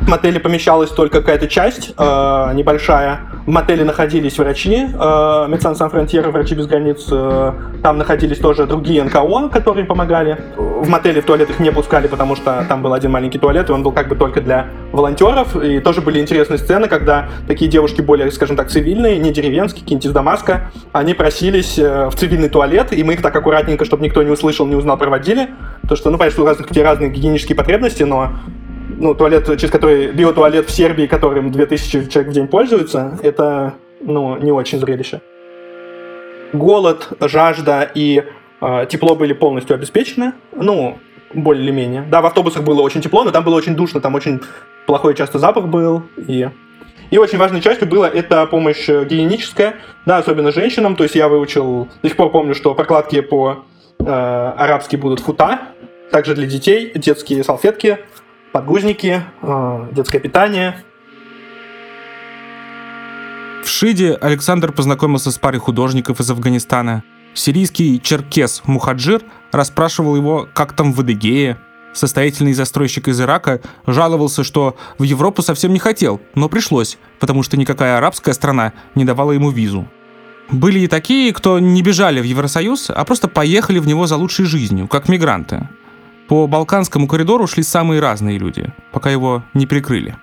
В 0.07 0.09
мотеле 0.09 0.39
помещалась 0.39 0.89
только 0.89 1.19
какая-то 1.19 1.47
часть 1.47 1.93
э, 1.97 2.51
небольшая. 2.53 3.19
В 3.45 3.49
мотеле 3.49 3.83
находились 3.83 4.37
врачи, 4.37 4.87
э, 4.87 5.45
Медсан 5.49 5.75
Сан 5.75 5.89
Фронтьера, 5.89 6.31
врачи 6.31 6.55
без 6.55 6.65
границ. 6.65 7.09
Э, 7.11 7.51
там 7.83 7.97
находились 7.97 8.37
тоже 8.37 8.67
другие 8.67 9.03
НКО, 9.03 9.49
которые 9.49 9.85
помогали. 9.85 10.37
В 10.55 10.87
мотеле 10.87 11.21
в 11.21 11.25
туалет 11.25 11.49
их 11.49 11.59
не 11.59 11.73
пускали, 11.73 12.07
потому 12.07 12.37
что 12.37 12.65
там 12.69 12.83
был 12.83 12.93
один 12.93 13.11
маленький 13.11 13.37
туалет, 13.37 13.69
и 13.69 13.73
он 13.73 13.83
был 13.83 13.91
как 13.91 14.07
бы 14.07 14.15
только 14.15 14.39
для 14.39 14.67
волонтеров. 14.93 15.61
И 15.61 15.81
тоже 15.81 15.99
были 15.99 16.21
интересные 16.21 16.57
сцены, 16.57 16.87
когда 16.87 17.27
такие 17.45 17.69
девушки 17.69 17.99
более, 17.99 18.31
скажем 18.31 18.55
так, 18.55 18.69
цивильные, 18.69 19.19
не 19.19 19.33
деревенские, 19.33 19.81
какие-нибудь 19.81 20.05
из 20.05 20.13
Дамаска, 20.13 20.71
они 20.93 21.15
просились 21.15 21.77
э, 21.77 22.07
в 22.07 22.15
цивильный 22.15 22.47
туалет, 22.47 22.93
и 22.93 23.03
мы 23.03 23.15
их 23.15 23.21
так 23.21 23.35
аккуратненько, 23.35 23.83
чтобы 23.83 24.05
никто 24.05 24.23
не 24.23 24.31
услышал, 24.31 24.65
не 24.67 24.75
узнал, 24.75 24.97
проводили. 24.97 25.49
То, 25.89 25.97
что, 25.97 26.11
ну, 26.11 26.17
понятно, 26.17 26.33
что 26.33 26.43
у 26.43 26.47
разных 26.47 26.69
людей 26.69 26.83
разные 26.85 27.09
гигиенические 27.09 27.57
потребности, 27.57 28.03
но 28.03 28.31
ну, 28.97 29.13
туалет, 29.13 29.45
через 29.45 29.71
который 29.71 30.11
биотуалет 30.11 30.67
в 30.67 30.71
Сербии, 30.71 31.05
которым 31.05 31.51
2000 31.51 32.09
человек 32.09 32.31
в 32.31 32.33
день 32.33 32.47
пользуются, 32.47 33.17
это, 33.21 33.75
ну, 34.01 34.37
не 34.37 34.51
очень 34.51 34.79
зрелище. 34.79 35.21
Голод, 36.53 37.09
жажда 37.19 37.89
и 37.93 38.23
э, 38.61 38.85
тепло 38.89 39.15
были 39.15 39.33
полностью 39.33 39.75
обеспечены, 39.75 40.33
ну, 40.55 40.97
более 41.33 41.63
или 41.63 41.71
менее. 41.71 42.03
Да, 42.09 42.21
в 42.21 42.25
автобусах 42.25 42.63
было 42.63 42.81
очень 42.81 43.01
тепло, 43.01 43.23
но 43.23 43.31
там 43.31 43.43
было 43.43 43.55
очень 43.55 43.75
душно, 43.75 44.01
там 44.01 44.15
очень 44.15 44.41
плохой 44.85 45.13
часто 45.15 45.39
запах 45.39 45.67
был, 45.67 46.03
и 46.17 46.49
и 47.09 47.17
очень 47.17 47.37
важной 47.37 47.61
частью 47.61 47.87
было 47.87 48.05
это 48.05 48.45
помощь 48.47 48.87
гигиеническая, 48.87 49.75
да, 50.05 50.17
особенно 50.17 50.51
женщинам. 50.51 50.97
То 50.97 51.03
есть 51.03 51.15
я 51.15 51.29
выучил, 51.29 51.87
до 52.01 52.09
сих 52.09 52.17
пор 52.17 52.31
помню, 52.31 52.53
что 52.53 52.75
прокладки 52.75 53.21
по 53.21 53.63
э, 53.99 54.03
арабски 54.03 54.97
будут 54.97 55.21
фута, 55.21 55.69
также 56.11 56.35
для 56.35 56.47
детей, 56.47 56.91
детские 56.95 57.45
салфетки, 57.45 57.99
подгузники, 58.57 59.21
э, 59.43 59.87
детское 59.91 60.19
питание. 60.19 60.83
В 63.63 63.69
Шиде 63.69 64.13
Александр 64.13 64.71
познакомился 64.71 65.31
с 65.31 65.37
парой 65.37 65.59
художников 65.59 66.19
из 66.19 66.31
Афганистана. 66.31 67.03
Сирийский 67.35 68.01
черкес 68.01 68.63
Мухаджир 68.65 69.21
расспрашивал 69.51 70.15
его, 70.15 70.47
как 70.55 70.73
там 70.73 70.91
в 70.91 70.99
Адыгее. 71.01 71.59
Состоятельный 71.93 72.53
застройщик 72.53 73.07
из 73.09 73.21
Ирака 73.21 73.61
жаловался, 73.85 74.43
что 74.43 74.75
в 74.97 75.03
Европу 75.03 75.43
совсем 75.43 75.71
не 75.71 75.79
хотел, 75.79 76.19
но 76.33 76.49
пришлось, 76.49 76.97
потому 77.19 77.43
что 77.43 77.57
никакая 77.57 77.99
арабская 77.99 78.33
страна 78.33 78.73
не 78.95 79.05
давала 79.05 79.33
ему 79.33 79.51
визу. 79.51 79.87
Были 80.49 80.79
и 80.79 80.87
такие, 80.87 81.31
кто 81.31 81.59
не 81.59 81.83
бежали 81.83 82.21
в 82.21 82.23
Евросоюз, 82.23 82.89
а 82.89 83.05
просто 83.05 83.27
поехали 83.27 83.77
в 83.77 83.85
него 83.85 84.07
за 84.07 84.15
лучшей 84.15 84.45
жизнью, 84.45 84.87
как 84.87 85.09
мигранты. 85.09 85.69
По 86.27 86.45
Балканскому 86.45 87.07
коридору 87.07 87.47
шли 87.47 87.63
самые 87.63 88.01
разные 88.01 88.37
люди, 88.37 88.73
пока 88.91 89.09
его 89.09 89.43
не 89.53 89.65
прикрыли. 89.65 90.17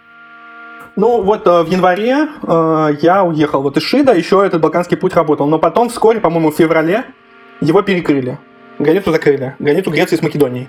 Ну, 0.96 1.22
вот 1.22 1.46
э, 1.46 1.62
в 1.62 1.70
январе 1.70 2.28
э, 2.42 2.96
я 3.00 3.24
уехал 3.24 3.62
вот 3.62 3.76
из 3.76 3.82
Шида, 3.82 4.14
еще 4.14 4.44
этот 4.46 4.60
Балканский 4.60 4.96
путь 4.96 5.14
работал. 5.14 5.46
Но 5.46 5.58
потом, 5.58 5.88
вскоре, 5.88 6.20
по-моему, 6.20 6.52
в 6.52 6.56
феврале, 6.56 7.06
его 7.60 7.82
перекрыли. 7.82 8.38
Границу 8.78 9.10
закрыли. 9.10 9.56
Границу 9.58 9.90
Греции 9.90 10.16
с 10.16 10.22
Македонией. 10.22 10.68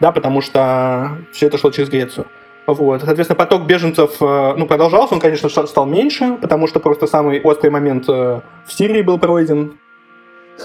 Да, 0.00 0.12
потому 0.12 0.42
что 0.42 1.18
все 1.32 1.46
это 1.46 1.56
шло 1.58 1.70
через 1.70 1.88
Грецию. 1.88 2.26
Вот. 2.66 3.02
Соответственно, 3.02 3.36
поток 3.36 3.66
беженцев 3.66 4.16
э, 4.20 4.54
ну, 4.56 4.66
продолжался, 4.66 5.14
он, 5.14 5.20
конечно, 5.20 5.48
стал 5.48 5.86
меньше, 5.86 6.36
потому 6.40 6.66
что 6.66 6.80
просто 6.80 7.06
самый 7.06 7.40
острый 7.40 7.70
момент 7.70 8.08
э, 8.08 8.40
в 8.66 8.72
Сирии 8.72 9.02
был 9.02 9.18
пройден. 9.18 9.78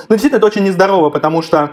Но 0.09 0.15
действительно, 0.15 0.37
это 0.37 0.47
очень 0.47 0.63
нездорово, 0.63 1.11
потому 1.11 1.41
что 1.41 1.71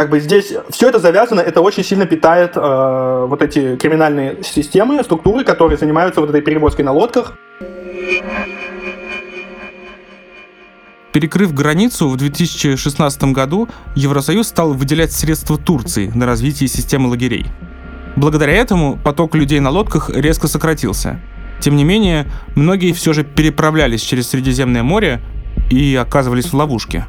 как 0.00 0.08
бы 0.08 0.18
здесь 0.18 0.54
все 0.70 0.88
это 0.88 0.98
завязано, 0.98 1.40
это 1.40 1.60
очень 1.60 1.84
сильно 1.84 2.06
питает 2.06 2.52
э, 2.56 3.26
вот 3.28 3.42
эти 3.42 3.76
криминальные 3.76 4.42
системы, 4.42 5.04
структуры, 5.04 5.44
которые 5.44 5.76
занимаются 5.76 6.22
вот 6.22 6.30
этой 6.30 6.40
перевозкой 6.40 6.86
на 6.86 6.92
лодках. 6.92 7.34
Перекрыв 11.12 11.52
границу 11.52 12.08
в 12.08 12.16
2016 12.16 13.24
году, 13.24 13.68
Евросоюз 13.94 14.48
стал 14.48 14.72
выделять 14.72 15.12
средства 15.12 15.58
Турции 15.58 16.10
на 16.14 16.24
развитие 16.24 16.66
системы 16.66 17.10
лагерей. 17.10 17.44
Благодаря 18.16 18.54
этому 18.54 18.96
поток 18.96 19.34
людей 19.34 19.60
на 19.60 19.68
лодках 19.68 20.08
резко 20.08 20.48
сократился. 20.48 21.20
Тем 21.60 21.76
не 21.76 21.84
менее, 21.84 22.26
многие 22.56 22.94
все 22.94 23.12
же 23.12 23.22
переправлялись 23.22 24.00
через 24.00 24.30
Средиземное 24.30 24.82
море 24.82 25.20
и 25.70 25.94
оказывались 25.94 26.46
в 26.46 26.54
ловушке. 26.54 27.04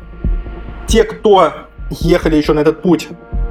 Те, 0.87 1.05
кто 1.05 1.70
ехали 1.99 2.35
еще 2.35 2.53
на 2.53 2.61
этот 2.61 2.81
путь, 2.81 3.09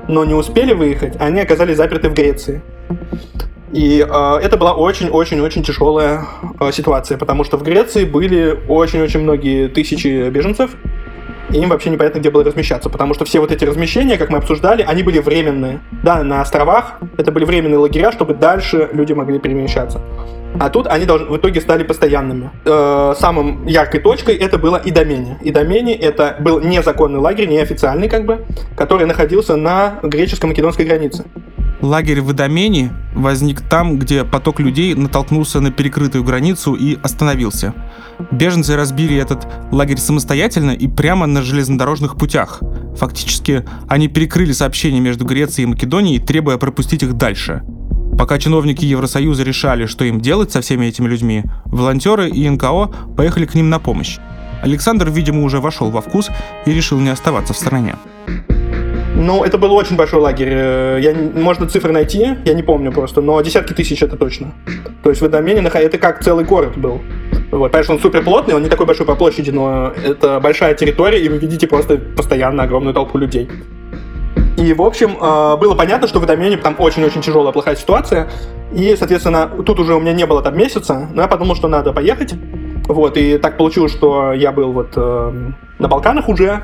но 0.08 0.24
не 0.24 0.34
успели 0.34 0.72
выехать, 0.72 1.14
они 1.18 1.40
оказались 1.40 1.76
заперты 1.76 2.08
в 2.08 2.14
Греции. 2.14 2.62
И 3.72 4.00
э, 4.00 4.38
это 4.42 4.56
была 4.56 4.72
очень-очень-очень 4.74 5.62
тяжелая 5.62 6.26
э, 6.58 6.72
ситуация, 6.72 7.18
потому 7.18 7.44
что 7.44 7.56
в 7.56 7.62
Греции 7.62 8.04
были 8.04 8.58
очень-очень 8.68 9.20
многие 9.20 9.68
тысячи 9.68 10.28
беженцев, 10.28 10.70
и 11.52 11.58
им 11.58 11.68
вообще 11.68 11.90
непонятно, 11.90 12.18
где 12.18 12.30
было 12.30 12.44
размещаться, 12.44 12.88
потому 12.88 13.14
что 13.14 13.24
все 13.24 13.40
вот 13.40 13.52
эти 13.52 13.64
размещения, 13.64 14.16
как 14.16 14.30
мы 14.30 14.38
обсуждали, 14.38 14.82
они 14.82 15.02
были 15.02 15.18
временные. 15.18 15.80
Да, 16.02 16.22
на 16.22 16.40
островах 16.40 16.98
это 17.16 17.30
были 17.32 17.44
временные 17.44 17.78
лагеря, 17.78 18.12
чтобы 18.12 18.34
дальше 18.34 18.88
люди 18.92 19.12
могли 19.12 19.38
перемещаться. 19.38 20.00
А 20.58 20.68
тут 20.68 20.86
они 20.86 21.06
должны, 21.06 21.28
в 21.28 21.36
итоге 21.36 21.60
стали 21.60 21.84
постоянными. 21.84 22.50
Э, 22.64 23.14
самым 23.18 23.66
яркой 23.66 24.00
точкой 24.00 24.34
это 24.36 24.58
было 24.58 24.80
Идомени. 24.84 25.38
Идомени 25.42 25.94
это 25.94 26.36
был 26.40 26.60
незаконный 26.60 27.20
лагерь, 27.20 27.48
неофициальный 27.48 28.08
как 28.08 28.26
бы, 28.26 28.44
который 28.76 29.06
находился 29.06 29.56
на 29.56 30.00
греческо-македонской 30.02 30.84
границе. 30.84 31.24
Лагерь 31.80 32.20
в 32.20 32.32
Идомени 32.32 32.90
возник 33.14 33.62
там, 33.62 33.98
где 33.98 34.24
поток 34.24 34.60
людей 34.60 34.94
натолкнулся 34.94 35.60
на 35.60 35.70
перекрытую 35.70 36.24
границу 36.24 36.74
и 36.74 36.98
остановился. 37.02 37.72
Беженцы 38.30 38.76
разбили 38.76 39.16
этот 39.16 39.46
лагерь 39.72 39.96
самостоятельно 39.96 40.72
и 40.72 40.88
прямо 40.88 41.26
на 41.26 41.40
железнодорожных 41.40 42.18
путях. 42.18 42.60
Фактически, 42.96 43.64
они 43.88 44.08
перекрыли 44.08 44.52
сообщения 44.52 45.00
между 45.00 45.24
Грецией 45.24 45.64
и 45.64 45.68
Македонией, 45.68 46.18
требуя 46.18 46.58
пропустить 46.58 47.02
их 47.02 47.14
дальше. 47.14 47.62
Пока 48.20 48.38
чиновники 48.38 48.84
Евросоюза 48.84 49.44
решали, 49.44 49.86
что 49.86 50.04
им 50.04 50.20
делать 50.20 50.52
со 50.52 50.60
всеми 50.60 50.84
этими 50.84 51.08
людьми, 51.08 51.42
волонтеры 51.64 52.28
и 52.28 52.50
НКО 52.50 52.90
поехали 53.16 53.46
к 53.46 53.54
ним 53.54 53.70
на 53.70 53.78
помощь. 53.78 54.18
Александр, 54.60 55.08
видимо, 55.08 55.42
уже 55.42 55.58
вошел 55.58 55.90
во 55.90 56.02
вкус 56.02 56.28
и 56.66 56.70
решил 56.70 57.00
не 57.00 57.08
оставаться 57.08 57.54
в 57.54 57.56
стороне. 57.56 57.94
Ну, 59.16 59.42
это 59.42 59.56
был 59.56 59.72
очень 59.72 59.96
большой 59.96 60.20
лагерь. 60.20 60.50
Э, 60.50 60.98
я, 61.00 61.14
можно 61.14 61.66
цифры 61.66 61.92
найти, 61.92 62.36
я 62.44 62.52
не 62.52 62.62
помню 62.62 62.92
просто, 62.92 63.22
но 63.22 63.40
десятки 63.40 63.72
тысяч 63.72 64.02
это 64.02 64.18
точно. 64.18 64.52
То 65.02 65.08
есть 65.08 65.22
в 65.22 65.26
Эдомене 65.26 65.62
это 65.62 65.96
как 65.96 66.22
целый 66.22 66.44
город 66.44 66.76
был. 66.76 67.00
Вот, 67.50 67.72
конечно, 67.72 67.94
он 67.94 68.00
супер 68.00 68.22
плотный, 68.22 68.54
он 68.54 68.62
не 68.62 68.68
такой 68.68 68.84
большой 68.84 69.06
по 69.06 69.14
площади, 69.14 69.50
но 69.50 69.94
это 70.04 70.40
большая 70.40 70.74
территория, 70.74 71.24
и 71.24 71.28
вы 71.30 71.38
видите 71.38 71.66
просто 71.66 71.96
постоянно 71.96 72.64
огромную 72.64 72.92
толпу 72.92 73.16
людей. 73.16 73.48
И, 74.60 74.74
в 74.74 74.82
общем, 74.82 75.16
э, 75.18 75.56
было 75.56 75.74
понятно, 75.74 76.06
что 76.06 76.20
в 76.20 76.26
домене 76.26 76.58
там 76.58 76.76
очень-очень 76.78 77.22
тяжелая, 77.22 77.50
плохая 77.50 77.76
ситуация. 77.76 78.28
И, 78.72 78.94
соответственно, 78.94 79.50
тут 79.64 79.80
уже 79.80 79.94
у 79.94 80.00
меня 80.00 80.12
не 80.12 80.26
было 80.26 80.42
там 80.42 80.56
месяца, 80.56 81.08
но 81.12 81.22
я 81.22 81.28
подумал, 81.28 81.56
что 81.56 81.66
надо 81.66 81.94
поехать. 81.94 82.34
Вот, 82.86 83.16
и 83.16 83.38
так 83.38 83.56
получилось, 83.56 83.92
что 83.92 84.32
я 84.32 84.52
был 84.52 84.72
вот 84.72 84.92
э, 84.96 85.32
на 85.78 85.88
Балканах 85.88 86.28
уже, 86.28 86.62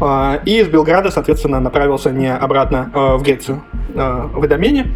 э, 0.00 0.38
и 0.44 0.60
из 0.60 0.68
Белграда, 0.68 1.10
соответственно, 1.10 1.58
направился 1.58 2.12
не 2.12 2.32
обратно 2.32 2.92
э, 2.94 3.16
в 3.16 3.22
Грецию, 3.22 3.62
в 3.94 4.46
Эдомене. 4.46 4.94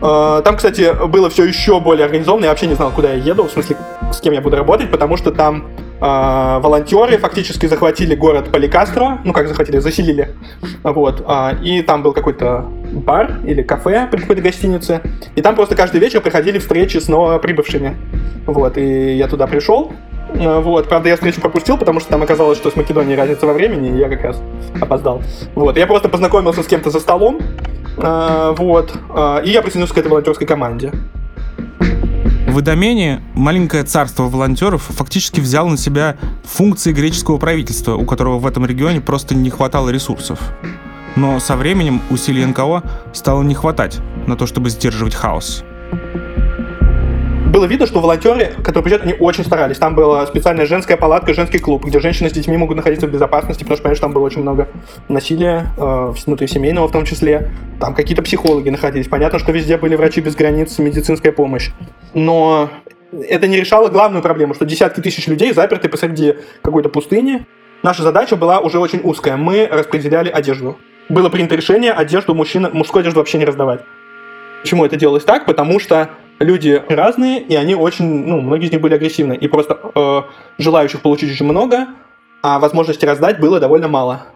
Там, 0.00 0.56
кстати, 0.56 1.06
было 1.06 1.30
все 1.30 1.44
еще 1.44 1.80
более 1.80 2.04
организованно, 2.06 2.44
я 2.44 2.50
вообще 2.50 2.66
не 2.66 2.74
знал, 2.74 2.90
куда 2.90 3.12
я 3.12 3.14
еду, 3.14 3.44
в 3.44 3.50
смысле, 3.50 3.76
с 4.12 4.20
кем 4.20 4.32
я 4.32 4.40
буду 4.40 4.56
работать, 4.56 4.90
потому 4.90 5.16
что 5.16 5.30
там 5.30 5.64
э, 6.04 6.60
волонтеры 6.60 7.18
фактически 7.18 7.66
захватили 7.66 8.14
город 8.14 8.50
Поликастро, 8.52 9.18
ну 9.24 9.32
как 9.32 9.48
захватили, 9.48 9.78
заселили, 9.78 10.34
вот, 10.82 11.24
э, 11.26 11.56
и 11.62 11.82
там 11.82 12.02
был 12.02 12.12
какой-то 12.12 12.66
бар 12.92 13.40
или 13.46 13.62
кафе 13.62 14.08
при 14.10 14.20
какой-то 14.20 14.42
гостинице, 14.42 15.00
и 15.34 15.42
там 15.42 15.54
просто 15.54 15.74
каждый 15.74 16.00
вечер 16.00 16.20
приходили 16.20 16.58
встречи 16.58 16.98
с 16.98 17.08
новоприбывшими, 17.08 17.96
вот, 18.46 18.76
и 18.76 19.16
я 19.16 19.28
туда 19.28 19.46
пришел, 19.46 19.92
э, 20.34 20.60
вот, 20.60 20.88
правда, 20.88 21.08
я 21.08 21.14
встречу 21.14 21.40
пропустил, 21.40 21.78
потому 21.78 22.00
что 22.00 22.10
там 22.10 22.22
оказалось, 22.22 22.58
что 22.58 22.70
с 22.70 22.76
Македонией 22.76 23.16
разница 23.16 23.46
во 23.46 23.52
времени, 23.52 23.88
и 23.88 23.98
я 23.98 24.08
как 24.08 24.22
раз 24.22 24.42
опоздал. 24.80 25.22
Вот, 25.54 25.78
я 25.78 25.86
просто 25.86 26.08
познакомился 26.08 26.62
с 26.62 26.66
кем-то 26.66 26.90
за 26.90 27.00
столом, 27.00 27.40
вот, 27.96 28.92
и 29.44 29.50
я 29.50 29.62
присоединился 29.62 29.94
к 29.94 29.98
этой 29.98 30.08
волонтерской 30.08 30.46
команде. 30.46 30.92
В 32.54 32.60
Идомене 32.60 33.20
маленькое 33.34 33.82
царство 33.82 34.28
волонтеров 34.28 34.82
фактически 34.82 35.40
взяло 35.40 35.70
на 35.70 35.76
себя 35.76 36.16
функции 36.44 36.92
греческого 36.92 37.36
правительства, 37.36 37.96
у 37.96 38.04
которого 38.04 38.38
в 38.38 38.46
этом 38.46 38.64
регионе 38.64 39.00
просто 39.00 39.34
не 39.34 39.50
хватало 39.50 39.88
ресурсов. 39.88 40.38
Но 41.16 41.40
со 41.40 41.56
временем 41.56 42.00
усилий 42.10 42.44
НКО 42.44 42.84
стало 43.12 43.42
не 43.42 43.56
хватать 43.56 43.98
на 44.28 44.36
то, 44.36 44.46
чтобы 44.46 44.70
сдерживать 44.70 45.16
хаос 45.16 45.64
было 47.64 47.70
видно, 47.70 47.86
что 47.86 48.00
волонтеры, 48.00 48.52
которые 48.62 48.82
приезжают, 48.82 49.04
они 49.04 49.14
очень 49.18 49.42
старались. 49.42 49.78
Там 49.78 49.94
была 49.94 50.26
специальная 50.26 50.66
женская 50.66 50.98
палатка, 50.98 51.32
женский 51.32 51.58
клуб, 51.58 51.86
где 51.86 51.98
женщины 51.98 52.28
с 52.28 52.32
детьми 52.32 52.58
могут 52.58 52.76
находиться 52.76 53.06
в 53.06 53.10
безопасности, 53.10 53.60
потому 53.62 53.76
что, 53.76 53.82
понимаешь, 53.84 54.00
там 54.00 54.12
было 54.12 54.24
очень 54.24 54.42
много 54.42 54.68
насилия, 55.08 55.68
э, 55.78 56.12
внутрисемейного 56.26 56.88
в 56.88 56.92
том 56.92 57.06
числе. 57.06 57.50
Там 57.80 57.94
какие-то 57.94 58.22
психологи 58.22 58.68
находились. 58.68 59.08
Понятно, 59.08 59.38
что 59.38 59.52
везде 59.52 59.78
были 59.78 59.96
врачи 59.96 60.20
без 60.20 60.34
границ, 60.34 60.78
медицинская 60.78 61.32
помощь. 61.32 61.70
Но 62.12 62.68
это 63.12 63.46
не 63.46 63.56
решало 63.56 63.88
главную 63.88 64.22
проблему, 64.22 64.52
что 64.52 64.66
десятки 64.66 65.00
тысяч 65.00 65.26
людей 65.26 65.54
заперты 65.54 65.88
посреди 65.88 66.34
какой-то 66.60 66.90
пустыни. 66.90 67.46
Наша 67.82 68.02
задача 68.02 68.36
была 68.36 68.60
уже 68.60 68.78
очень 68.78 69.00
узкая. 69.02 69.38
Мы 69.38 69.66
распределяли 69.70 70.28
одежду. 70.28 70.76
Было 71.08 71.30
принято 71.30 71.54
решение 71.54 71.92
одежду 71.92 72.34
мужчин, 72.34 72.68
мужскую 72.74 73.00
одежду 73.00 73.20
вообще 73.20 73.38
не 73.38 73.46
раздавать. 73.46 73.80
Почему 74.60 74.84
это 74.84 74.96
делалось 74.96 75.24
так? 75.24 75.46
Потому 75.46 75.78
что 75.78 76.10
люди 76.38 76.82
разные, 76.88 77.40
и 77.40 77.54
они 77.54 77.74
очень, 77.74 78.26
ну, 78.26 78.40
многие 78.40 78.66
из 78.66 78.72
них 78.72 78.80
были 78.80 78.94
агрессивны. 78.94 79.34
И 79.34 79.48
просто 79.48 79.78
э, 79.94 80.22
желающих 80.58 81.00
получить 81.02 81.32
очень 81.32 81.46
много, 81.46 81.88
а 82.42 82.58
возможности 82.58 83.04
раздать 83.04 83.40
было 83.40 83.60
довольно 83.60 83.88
мало. 83.88 84.26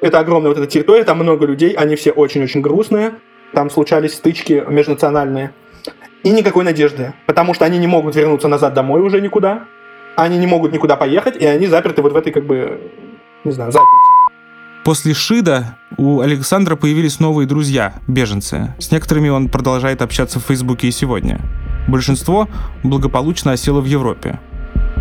Это 0.00 0.18
огромная 0.18 0.50
вот 0.50 0.58
эта 0.58 0.66
территория, 0.66 1.04
там 1.04 1.18
много 1.18 1.46
людей, 1.46 1.72
они 1.72 1.96
все 1.96 2.10
очень-очень 2.10 2.60
грустные, 2.60 3.14
там 3.52 3.70
случались 3.70 4.14
стычки 4.14 4.64
межнациональные. 4.68 5.52
И 6.22 6.30
никакой 6.30 6.64
надежды, 6.64 7.14
потому 7.26 7.54
что 7.54 7.64
они 7.64 7.78
не 7.78 7.86
могут 7.86 8.16
вернуться 8.16 8.48
назад 8.48 8.74
домой 8.74 9.00
уже 9.00 9.20
никуда, 9.20 9.64
они 10.16 10.38
не 10.38 10.46
могут 10.46 10.72
никуда 10.72 10.96
поехать, 10.96 11.36
и 11.36 11.46
они 11.46 11.66
заперты 11.66 12.02
вот 12.02 12.12
в 12.12 12.16
этой, 12.16 12.32
как 12.32 12.44
бы, 12.44 12.80
не 13.44 13.52
знаю, 13.52 13.70
заднице. 13.70 14.15
После 14.86 15.14
Шида 15.14 15.76
у 15.96 16.20
Александра 16.20 16.76
появились 16.76 17.18
новые 17.18 17.48
друзья, 17.48 17.94
беженцы. 18.06 18.72
С 18.78 18.92
некоторыми 18.92 19.28
он 19.28 19.48
продолжает 19.48 20.00
общаться 20.00 20.38
в 20.38 20.44
Фейсбуке 20.44 20.86
и 20.86 20.90
сегодня. 20.92 21.40
Большинство 21.88 22.46
благополучно 22.84 23.50
осело 23.50 23.80
в 23.80 23.86
Европе. 23.86 24.38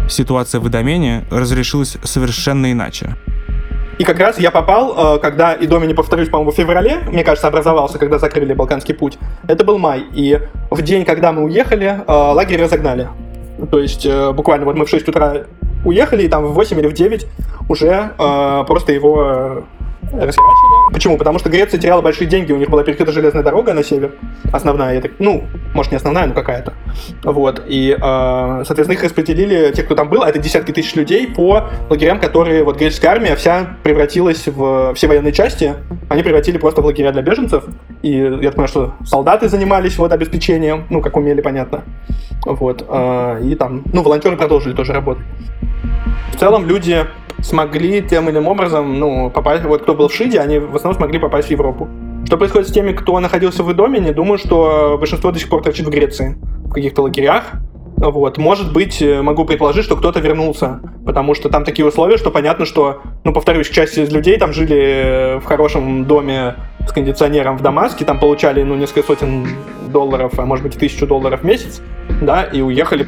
Ситуация 0.10 0.60
в 0.60 0.68
Идомене 0.68 1.25
разрешилась 1.30 1.98
совершенно 2.04 2.72
иначе. 2.72 3.15
И 4.00 4.04
как 4.04 4.18
раз 4.18 4.39
я 4.39 4.50
попал, 4.50 5.18
э, 5.18 5.20
когда 5.20 5.54
и 5.54 5.68
доме 5.68 5.86
не 5.86 5.94
повторюсь, 5.94 6.30
по-моему, 6.30 6.51
в 6.51 6.56
феврале, 6.56 7.01
мне 7.12 7.24
кажется, 7.24 7.48
образовался, 7.48 8.00
когда 8.00 8.18
закрыли 8.18 8.56
Балканский 8.56 8.96
путь. 8.96 9.20
Это 9.48 9.63
был 9.63 9.77
май. 9.77 10.04
И 10.15 10.39
в 10.72 10.82
день, 10.82 11.06
когда 11.06 11.32
мы 11.32 11.44
уехали, 11.44 12.01
э, 12.08 12.12
лагерь 12.12 12.63
разогнали. 12.63 13.10
То 13.70 13.77
есть 13.77 14.04
э, 14.08 14.32
буквально 14.32 14.65
вот 14.65 14.77
мы 14.77 14.88
в 14.88 14.89
6 14.89 15.08
утра 15.10 15.44
уехали, 15.86 16.24
и 16.24 16.27
там 16.27 16.44
в 16.46 16.54
8 16.54 16.80
или 16.80 16.88
в 16.88 16.94
9 16.94 17.27
уже 17.70 18.12
просто 18.18 18.92
его 18.92 19.63
Почему? 20.91 21.17
Потому 21.17 21.39
что 21.39 21.50
Греция 21.50 21.79
теряла 21.79 22.01
большие 22.01 22.27
деньги, 22.27 22.51
у 22.51 22.57
них 22.57 22.69
была 22.69 22.84
перекрыта 22.84 23.12
железная 23.12 23.43
дорога 23.43 23.74
на 23.74 23.84
север, 23.84 24.12
основная, 24.51 24.95
я 24.95 25.01
так, 25.01 25.12
ну, 25.19 25.45
может, 25.75 25.91
не 25.91 25.98
основная, 25.98 26.25
но 26.25 26.34
какая-то. 26.34 26.74
Вот, 27.24 27.62
и, 27.67 27.91
э, 27.91 28.63
соответственно, 28.65 28.94
их 28.94 29.03
распределили, 29.03 29.72
те, 29.74 29.84
кто 29.84 29.94
там 29.94 30.10
был, 30.10 30.24
а 30.24 30.29
это 30.29 30.39
десятки 30.39 30.72
тысяч 30.72 30.96
людей, 30.96 31.27
по 31.27 31.65
лагерям, 31.89 32.20
которые, 32.20 32.63
вот, 32.63 32.77
греческая 32.77 33.12
армия 33.12 33.36
вся 33.36 33.77
превратилась 33.84 34.48
в, 34.48 34.94
все 34.96 35.08
военные 35.08 35.34
части, 35.34 35.75
они 36.10 36.24
превратили 36.24 36.58
просто 36.58 36.82
в 36.82 36.86
лагеря 36.86 37.12
для 37.12 37.22
беженцев, 37.22 37.65
и 38.01 38.12
я 38.12 38.51
понимаю, 38.51 38.67
что 38.67 38.94
солдаты 39.03 39.50
занимались 39.50 39.98
вот 39.98 40.12
обеспечением, 40.13 40.86
ну, 40.89 41.01
как 41.01 41.17
умели, 41.17 41.41
понятно, 41.41 41.84
вот, 42.46 42.86
э, 42.88 43.41
и 43.44 43.55
там, 43.55 43.84
ну, 43.91 44.01
волонтеры 44.01 44.38
продолжили 44.38 44.74
тоже 44.74 44.94
работать. 44.94 45.25
В 46.32 46.38
целом 46.38 46.65
люди 46.67 47.05
смогли 47.41 48.01
тем 48.01 48.29
или 48.29 48.36
иным 48.36 48.48
образом, 48.48 48.98
ну, 48.98 49.29
попасть, 49.29 49.63
вот 49.65 49.82
кто 49.84 49.94
был 49.94 50.08
в 50.08 50.13
Шиде, 50.13 50.39
они 50.39 50.60
в 50.60 50.75
основном 50.75 50.98
смогли 50.98 51.20
попасть 51.20 51.50
в 51.50 51.51
Европу. 51.51 51.89
Что 52.25 52.38
происходит 52.38 52.70
с 52.70 52.72
теми, 52.72 52.91
кто 52.91 53.20
находился 53.20 53.63
в 53.63 53.72
Идоме, 53.72 54.12
думаю, 54.12 54.38
что 54.38 54.98
большинство 54.98 55.32
до 55.32 55.39
сих 55.39 55.48
пор 55.48 55.62
торчит 55.62 55.86
в 55.86 55.89
Греции, 55.89 56.38
в 56.65 56.74
каких-то 56.74 57.03
лагерях. 57.03 57.53
Вот. 57.98 58.38
Может 58.38 58.74
быть, 58.74 59.01
э, 59.01 59.22
могу 59.22 59.46
предположить, 59.46 59.86
что 59.86 59.96
кто-то 59.96 60.20
вернулся, 60.20 60.82
потому 61.05 61.34
что 61.34 61.50
там 61.50 61.63
такие 61.63 61.86
условия, 61.88 62.17
что 62.17 62.29
понятно, 62.29 62.65
что, 62.65 63.01
ну, 63.24 63.32
повторюсь, 63.32 63.70
часть 63.70 63.98
из 63.98 64.12
людей 64.12 64.38
там 64.38 64.51
жили 64.51 64.75
э, 64.75 65.39
в 65.39 65.46
хорошем 65.46 66.05
доме 66.05 66.55
с 66.88 66.91
кондиционером 66.91 67.58
в 67.58 67.62
Дамаске, 67.62 68.03
там 68.03 68.20
получали, 68.20 68.63
ну, 68.63 68.75
несколько 68.75 69.08
сотен 69.08 69.48
долларов, 69.88 70.34
а 70.38 70.46
может 70.46 70.63
быть, 70.63 70.77
тысячу 70.77 71.08
долларов 71.08 71.41
в 71.41 71.46
месяц, 71.46 71.79
да, 72.22 72.44
и 72.44 72.60
уехали. 72.62 73.08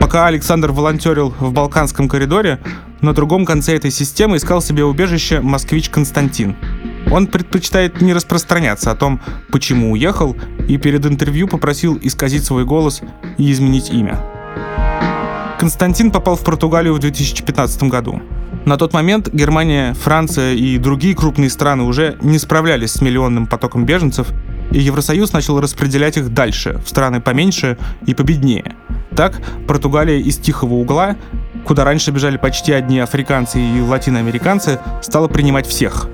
Пока 0.00 0.26
Александр 0.26 0.72
волонтерил 0.72 1.32
в 1.38 1.52
Балканском 1.52 2.08
коридоре, 2.08 2.58
на 3.00 3.12
другом 3.12 3.44
конце 3.44 3.76
этой 3.76 3.92
системы 3.92 4.38
искал 4.38 4.60
себе 4.60 4.84
убежище 4.84 5.40
москвич 5.40 5.88
Константин. 5.88 6.56
Он 7.10 7.26
предпочитает 7.26 8.00
не 8.00 8.12
распространяться 8.12 8.90
о 8.90 8.94
том, 8.94 9.20
почему 9.50 9.92
уехал, 9.92 10.36
и 10.68 10.78
перед 10.78 11.04
интервью 11.06 11.48
попросил 11.48 11.98
исказить 12.00 12.44
свой 12.44 12.64
голос 12.64 13.02
и 13.36 13.50
изменить 13.50 13.90
имя. 13.90 14.20
Константин 15.58 16.10
попал 16.10 16.36
в 16.36 16.44
Португалию 16.44 16.94
в 16.94 17.00
2015 17.00 17.82
году. 17.84 18.22
На 18.64 18.76
тот 18.76 18.92
момент 18.92 19.28
Германия, 19.32 19.94
Франция 19.94 20.54
и 20.54 20.78
другие 20.78 21.14
крупные 21.14 21.50
страны 21.50 21.82
уже 21.82 22.16
не 22.22 22.38
справлялись 22.38 22.92
с 22.92 23.00
миллионным 23.00 23.46
потоком 23.46 23.84
беженцев, 23.84 24.28
и 24.70 24.78
Евросоюз 24.78 25.32
начал 25.32 25.60
распределять 25.60 26.16
их 26.16 26.32
дальше, 26.32 26.80
в 26.84 26.88
страны 26.88 27.20
поменьше 27.20 27.76
и 28.06 28.14
победнее. 28.14 28.76
Так, 29.16 29.40
Португалия 29.66 30.20
из 30.20 30.38
тихого 30.38 30.74
угла, 30.74 31.16
куда 31.64 31.84
раньше 31.84 32.10
бежали 32.10 32.36
почти 32.36 32.72
одни 32.72 33.00
африканцы 33.00 33.60
и 33.60 33.80
латиноамериканцы, 33.80 34.78
стала 35.02 35.28
принимать 35.28 35.66
всех. 35.66 36.08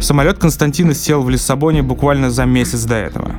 Самолет 0.00 0.38
Константина 0.38 0.94
сел 0.94 1.22
в 1.22 1.28
Лиссабоне 1.28 1.82
буквально 1.82 2.30
за 2.30 2.46
месяц 2.46 2.84
до 2.84 2.94
этого. 2.94 3.36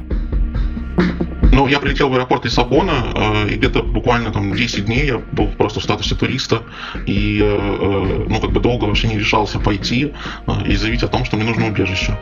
Ну, 1.52 1.68
я 1.68 1.80
прилетел 1.80 2.10
в 2.10 2.14
аэропорт 2.14 2.46
Лиссабона, 2.46 3.14
э, 3.14 3.50
и 3.50 3.56
где-то 3.56 3.84
буквально 3.84 4.32
там 4.32 4.54
10 4.54 4.86
дней 4.86 5.06
я 5.06 5.18
был 5.18 5.48
просто 5.48 5.80
в 5.80 5.84
статусе 5.84 6.16
туриста, 6.16 6.62
и, 7.06 7.40
э, 7.42 7.46
э, 7.46 8.26
ну, 8.30 8.40
как 8.40 8.52
бы 8.52 8.62
долго 8.62 8.86
вообще 8.86 9.10
не 9.10 9.20
решался 9.20 9.60
пойти 9.60 10.14
э, 10.48 10.52
и 10.68 10.76
заявить 10.76 11.04
о 11.04 11.08
том, 11.08 11.26
что 11.26 11.36
мне 11.36 11.46
нужно 11.46 11.68
убежище. 11.68 12.18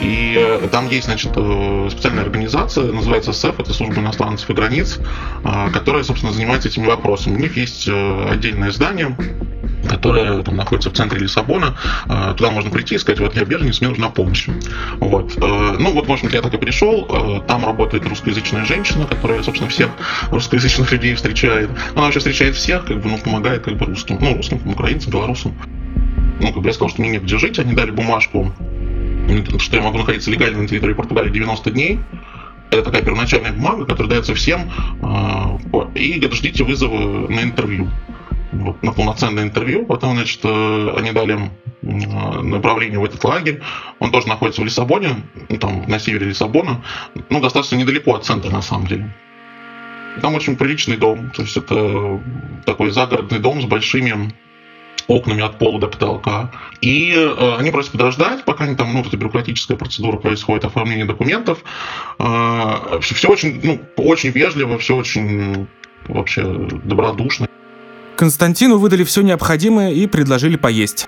И 0.00 0.34
э, 0.36 0.68
там 0.70 0.88
есть, 0.88 1.06
значит, 1.06 1.32
э, 1.34 1.88
специальная 1.90 2.22
организация, 2.22 2.92
называется 2.92 3.32
СЭФ, 3.32 3.58
это 3.58 3.72
служба 3.72 4.00
иностранцев 4.00 4.48
и 4.50 4.52
границ, 4.52 5.00
э, 5.44 5.70
которая, 5.72 6.04
собственно, 6.04 6.32
занимается 6.32 6.68
этими 6.68 6.86
вопросами. 6.86 7.36
У 7.36 7.40
них 7.40 7.56
есть 7.56 7.88
э, 7.88 8.28
отдельное 8.30 8.70
здание, 8.70 9.16
которая 9.88 10.42
там 10.42 10.56
находится 10.56 10.90
в 10.90 10.94
центре 10.94 11.20
Лиссабона. 11.20 11.76
Э, 12.08 12.34
туда 12.36 12.50
можно 12.50 12.70
прийти 12.70 12.96
и 12.96 12.98
сказать, 12.98 13.20
вот 13.20 13.36
я 13.36 13.44
беженец, 13.44 13.80
мне 13.80 13.90
нужна 13.90 14.10
помощь. 14.10 14.48
Вот. 15.00 15.36
Э, 15.36 15.76
ну 15.78 15.92
вот, 15.92 16.06
в 16.06 16.12
общем-то, 16.12 16.34
я 16.34 16.42
так 16.42 16.54
и 16.54 16.58
пришел. 16.58 17.06
Э, 17.08 17.40
там 17.46 17.64
работает 17.64 18.06
русскоязычная 18.06 18.64
женщина, 18.64 19.06
которая, 19.06 19.42
собственно, 19.42 19.70
всех 19.70 19.90
русскоязычных 20.30 20.90
людей 20.92 21.14
встречает. 21.14 21.70
Она 21.94 22.04
вообще 22.04 22.20
встречает 22.20 22.56
всех, 22.56 22.84
как 22.84 23.00
бы, 23.00 23.08
ну, 23.08 23.18
помогает 23.18 23.64
как 23.64 23.76
бы 23.76 23.86
русским, 23.86 24.18
ну, 24.20 24.34
русским, 24.34 24.60
украинцам, 24.68 25.12
белорусам. 25.12 25.54
Ну, 26.40 26.52
как 26.52 26.62
бы 26.62 26.68
я 26.68 26.72
сказал, 26.72 26.90
что 26.90 27.00
мне 27.00 27.10
негде 27.10 27.38
жить, 27.38 27.58
они 27.58 27.74
дали 27.74 27.90
бумажку, 27.90 28.52
что 29.58 29.76
я 29.76 29.82
могу 29.82 29.98
находиться 29.98 30.30
легально 30.30 30.62
на 30.62 30.68
территории 30.68 30.94
Португалии 30.94 31.30
90 31.30 31.70
дней. 31.70 32.00
Это 32.70 32.82
такая 32.82 33.02
первоначальная 33.02 33.52
бумага, 33.52 33.86
которая 33.86 34.10
дается 34.10 34.34
всем. 34.34 34.70
И 35.94 36.28
ждите 36.32 36.64
вызова 36.64 37.28
на 37.28 37.42
интервью 37.42 37.88
вот, 38.64 38.82
на 38.82 38.92
полноценное 38.92 39.44
интервью. 39.44 39.86
Потом, 39.86 40.16
значит, 40.16 40.40
э, 40.42 40.94
они 40.96 41.12
дали 41.12 41.50
направление 41.82 42.98
в 42.98 43.04
этот 43.04 43.22
лагерь. 43.24 43.60
Он 43.98 44.10
тоже 44.10 44.26
находится 44.28 44.62
в 44.62 44.64
Лиссабоне, 44.64 45.22
ну, 45.48 45.56
там, 45.58 45.84
на 45.86 45.98
севере 45.98 46.26
Лиссабона. 46.26 46.82
Ну, 47.28 47.40
достаточно 47.40 47.76
недалеко 47.76 48.14
от 48.14 48.24
центра, 48.24 48.50
на 48.50 48.62
самом 48.62 48.86
деле. 48.86 49.14
Там 50.20 50.34
очень 50.34 50.56
приличный 50.56 50.96
дом. 50.96 51.30
То 51.30 51.42
есть 51.42 51.56
это 51.56 52.20
такой 52.64 52.90
загородный 52.90 53.38
дом 53.38 53.60
с 53.60 53.64
большими 53.64 54.32
окнами 55.06 55.42
от 55.42 55.58
пола 55.58 55.80
до 55.80 55.88
потолка. 55.88 56.50
И 56.80 57.12
э, 57.14 57.56
они 57.58 57.70
просят 57.70 57.92
подождать, 57.92 58.44
пока 58.44 58.64
они 58.64 58.76
там, 58.76 58.92
ну, 58.94 59.02
эта 59.02 59.16
бюрократическая 59.16 59.76
процедура 59.76 60.16
происходит, 60.16 60.64
оформление 60.64 61.04
документов. 61.04 61.62
Э, 62.18 62.98
все, 63.00 63.14
все 63.14 63.28
очень, 63.28 63.60
ну, 63.62 63.80
очень 63.96 64.30
вежливо, 64.30 64.78
все 64.78 64.96
очень 64.96 65.66
вообще 66.08 66.42
добродушно. 66.44 67.48
Константину 68.16 68.78
выдали 68.78 69.02
все 69.02 69.22
необходимое 69.22 69.92
и 69.92 70.06
предложили 70.06 70.56
поесть. 70.56 71.06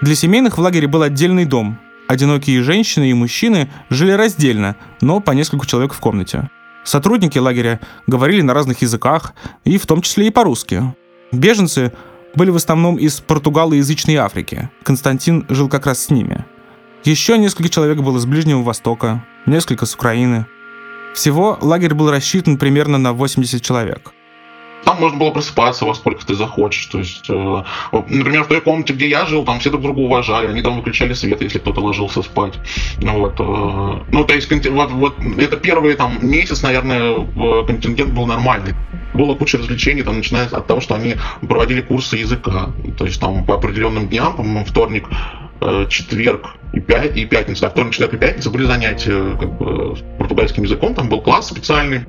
Для 0.00 0.14
семейных 0.14 0.56
в 0.56 0.60
лагере 0.60 0.86
был 0.86 1.02
отдельный 1.02 1.44
дом. 1.44 1.78
Одинокие 2.08 2.62
женщины 2.62 3.10
и 3.10 3.14
мужчины 3.14 3.70
жили 3.90 4.12
раздельно, 4.12 4.76
но 5.02 5.20
по 5.20 5.32
несколько 5.32 5.66
человек 5.66 5.92
в 5.92 6.00
комнате. 6.00 6.48
Сотрудники 6.84 7.36
лагеря 7.36 7.80
говорили 8.06 8.40
на 8.40 8.54
разных 8.54 8.80
языках, 8.80 9.34
и 9.64 9.76
в 9.76 9.86
том 9.86 10.00
числе 10.00 10.28
и 10.28 10.30
по-русски. 10.30 10.94
Беженцы 11.32 11.92
были 12.34 12.48
в 12.48 12.56
основном 12.56 12.96
из 12.96 13.20
португалоязычной 13.20 14.16
Африки. 14.16 14.70
Константин 14.84 15.44
жил 15.50 15.68
как 15.68 15.86
раз 15.86 16.04
с 16.04 16.10
ними. 16.10 16.46
Еще 17.04 17.36
несколько 17.36 17.68
человек 17.68 17.98
было 17.98 18.18
с 18.18 18.24
Ближнего 18.24 18.62
Востока, 18.62 19.22
несколько 19.44 19.84
с 19.84 19.94
Украины. 19.94 20.46
Всего 21.14 21.58
лагерь 21.60 21.94
был 21.94 22.10
рассчитан 22.10 22.56
примерно 22.56 22.96
на 22.96 23.12
80 23.12 23.60
человек. 23.60 24.12
Там 24.84 25.00
можно 25.00 25.18
было 25.18 25.30
просыпаться 25.30 25.84
во 25.84 25.94
сколько 25.94 26.24
ты 26.24 26.34
захочешь. 26.34 26.86
То 26.86 26.98
есть, 26.98 27.28
э, 27.28 27.62
например, 27.92 28.44
в 28.44 28.48
той 28.48 28.60
комнате, 28.60 28.94
где 28.94 29.08
я 29.08 29.26
жил, 29.26 29.44
там 29.44 29.60
все 29.60 29.70
друг 29.70 29.82
друга 29.82 30.00
уважали. 30.00 30.48
Они 30.48 30.62
там 30.62 30.76
выключали 30.76 31.12
свет, 31.12 31.42
если 31.42 31.58
кто-то 31.58 31.80
ложился 31.80 32.22
спать. 32.22 32.54
Ну 33.00 33.18
вот. 33.18 33.34
Э, 33.38 34.04
ну, 34.10 34.24
то 34.24 34.34
есть, 34.34 34.50
вот, 34.50 34.90
вот 34.90 35.14
это 35.38 35.56
первый 35.56 35.94
там 35.94 36.18
месяц, 36.22 36.62
наверное, 36.62 37.26
контингент 37.66 38.12
был 38.12 38.26
нормальный. 38.26 38.74
Было 39.14 39.34
куча 39.34 39.58
развлечений, 39.58 40.02
там, 40.02 40.18
начиная 40.18 40.46
от 40.46 40.66
того, 40.66 40.80
что 40.80 40.94
они 40.94 41.16
проводили 41.46 41.80
курсы 41.80 42.16
языка. 42.16 42.70
То 42.96 43.04
есть 43.04 43.20
там 43.20 43.44
по 43.44 43.54
определенным 43.54 44.08
дням, 44.08 44.36
по-моему, 44.36 44.64
вторник, 44.64 45.08
э, 45.10 45.47
четверг 45.88 46.54
и, 46.72 46.80
пять, 46.80 47.16
и 47.16 47.24
пятница, 47.24 47.66
а 47.66 47.70
вторник, 47.70 47.92
четверг 47.92 48.14
и 48.14 48.16
пятница 48.18 48.50
были 48.50 48.64
занятия 48.64 49.36
как 49.38 49.58
бы, 49.58 49.96
португальским 50.18 50.62
языком, 50.64 50.94
там 50.94 51.08
был 51.08 51.20
класс 51.20 51.48
специальный. 51.48 52.04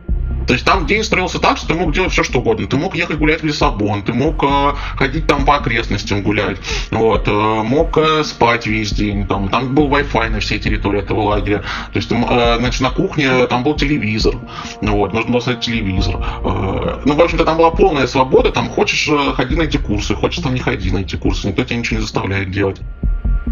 То 0.49 0.53
есть 0.53 0.65
там 0.65 0.87
день 0.87 1.03
строился 1.03 1.39
так, 1.39 1.57
что 1.57 1.67
ты 1.67 1.73
мог 1.75 1.93
делать 1.93 2.11
все, 2.11 2.23
что 2.23 2.39
угодно. 2.39 2.67
Ты 2.67 2.75
мог 2.75 2.95
ехать 2.95 3.17
гулять 3.17 3.41
в 3.41 3.45
Лиссабон, 3.45 4.01
ты 4.01 4.13
мог 4.13 4.43
э, 4.43 4.73
ходить 4.95 5.27
там 5.27 5.45
по 5.45 5.57
окрестностям 5.57 6.23
гулять, 6.23 6.57
вот, 6.89 7.27
э, 7.27 7.31
мог 7.31 7.95
э, 7.97 8.23
спать 8.23 8.65
весь 8.65 8.91
день, 8.91 9.27
там, 9.27 9.49
там 9.49 9.75
был 9.75 9.87
Wi-Fi 9.89 10.29
на 10.29 10.39
всей 10.39 10.57
территории 10.57 11.01
этого 11.01 11.21
лагеря. 11.21 11.59
То 11.93 11.97
есть, 11.97 12.11
э, 12.11 12.55
значит, 12.57 12.81
на 12.81 12.89
кухне 12.89 13.45
там 13.45 13.63
был 13.63 13.75
телевизор, 13.75 14.37
вот, 14.81 15.13
нужно 15.13 15.31
было 15.31 15.39
ставить 15.39 15.59
телевизор. 15.59 16.15
Э, 16.17 17.01
ну, 17.05 17.13
в 17.13 17.21
общем-то, 17.21 17.45
там 17.45 17.57
была 17.57 17.69
полная 17.69 18.07
свобода, 18.07 18.51
там 18.51 18.69
хочешь 18.69 19.07
э, 19.07 19.33
ходи 19.33 19.55
на 19.55 19.63
эти 19.63 19.77
курсы, 19.77 20.15
хочешь 20.15 20.43
там 20.43 20.55
не 20.55 20.61
ходи 20.61 20.89
на 20.89 20.99
эти 20.99 21.15
курсы, 21.15 21.47
никто 21.47 21.63
тебя 21.63 21.77
ничего 21.77 21.97
не 21.97 22.01
заставляет 22.01 22.49
делать. 22.49 22.81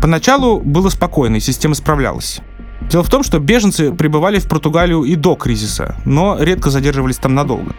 Поначалу 0.01 0.60
было 0.60 0.89
спокойно, 0.89 1.38
и 1.38 1.39
система 1.39 1.75
справлялась. 1.75 2.41
Дело 2.89 3.03
в 3.03 3.10
том, 3.10 3.23
что 3.23 3.39
беженцы 3.39 3.91
прибывали 3.91 4.39
в 4.39 4.47
Португалию 4.47 5.03
и 5.03 5.15
до 5.15 5.36
кризиса, 5.36 5.95
но 6.05 6.38
редко 6.39 6.69
задерживались 6.69 7.17
там 7.17 7.33
надолго. 7.33 7.75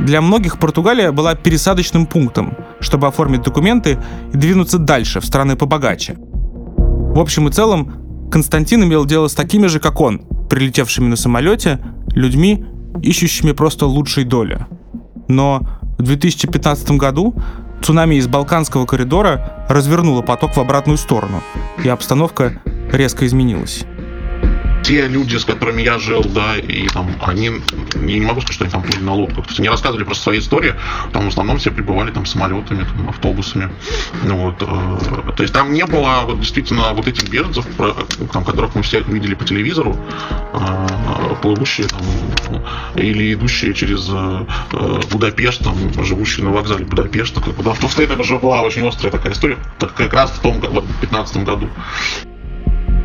Для 0.00 0.20
многих 0.20 0.58
Португалия 0.58 1.12
была 1.12 1.34
пересадочным 1.34 2.06
пунктом, 2.06 2.56
чтобы 2.80 3.06
оформить 3.06 3.42
документы 3.42 3.98
и 4.32 4.36
двинуться 4.36 4.78
дальше, 4.78 5.20
в 5.20 5.26
страны 5.26 5.56
побогаче. 5.56 6.16
В 6.16 7.18
общем 7.18 7.48
и 7.48 7.52
целом, 7.52 8.28
Константин 8.30 8.84
имел 8.84 9.04
дело 9.04 9.28
с 9.28 9.34
такими 9.34 9.66
же, 9.68 9.80
как 9.80 10.00
он, 10.00 10.22
прилетевшими 10.50 11.08
на 11.08 11.16
самолете, 11.16 11.80
людьми, 12.10 12.64
ищущими 13.02 13.52
просто 13.52 13.86
лучшей 13.86 14.24
доли. 14.24 14.66
Но 15.28 15.66
в 15.98 16.02
2015 16.02 16.90
году 16.92 17.34
цунами 17.86 18.16
из 18.16 18.26
Балканского 18.26 18.84
коридора 18.84 19.64
развернуло 19.68 20.20
поток 20.20 20.56
в 20.56 20.60
обратную 20.60 20.98
сторону, 20.98 21.40
и 21.84 21.88
обстановка 21.88 22.60
резко 22.90 23.24
изменилась 23.26 23.84
те 24.86 25.08
люди, 25.08 25.36
с 25.36 25.44
которыми 25.44 25.82
я 25.82 25.98
жил, 25.98 26.22
да, 26.22 26.56
и 26.56 26.86
там 26.86 27.10
они 27.20 27.46
я 27.46 28.00
не 28.00 28.20
могу 28.20 28.40
сказать, 28.40 28.54
что 28.54 28.64
они 28.64 28.72
там 28.72 28.82
плыли 28.82 29.02
на 29.02 29.14
лодках. 29.14 29.44
То 29.44 29.50
есть 29.50 29.58
они 29.58 29.68
рассказывали 29.68 30.04
просто 30.04 30.22
свои 30.22 30.38
истории, 30.38 30.74
там 31.12 31.24
в 31.24 31.28
основном 31.28 31.58
все 31.58 31.72
прибывали 31.72 32.12
там 32.12 32.24
самолетами, 32.24 32.84
там, 32.84 33.08
автобусами. 33.08 33.70
Ну, 34.22 34.36
вот, 34.36 34.62
э, 34.62 35.32
то 35.32 35.42
есть 35.42 35.52
там 35.52 35.72
не 35.72 35.84
было 35.84 36.20
вот, 36.24 36.38
действительно 36.38 36.92
вот 36.92 37.08
этих 37.08 37.28
беженцев, 37.28 37.66
там, 38.32 38.44
которых 38.44 38.76
мы 38.76 38.82
все 38.82 39.00
видели 39.00 39.34
по 39.34 39.44
телевизору, 39.44 39.96
э, 40.52 41.34
плывущие 41.42 41.88
там, 41.88 42.62
или 42.94 43.34
идущие 43.34 43.74
через 43.74 44.08
э, 44.08 44.46
Будапешт, 45.10 45.64
там, 45.64 45.76
живущие 46.04 46.46
на 46.46 46.52
вокзале 46.52 46.84
Будапешта. 46.84 47.40
Бы, 47.40 47.62
да, 47.64 47.72
в 47.72 47.80
Тусте 47.80 48.04
это 48.04 48.22
же 48.22 48.38
была 48.38 48.62
очень 48.62 48.86
острая 48.86 49.10
такая 49.10 49.32
история, 49.32 49.58
как 49.80 50.12
раз 50.12 50.30
в 50.30 50.40
том, 50.40 50.60
в 50.60 51.00
15 51.00 51.38
году. 51.38 51.68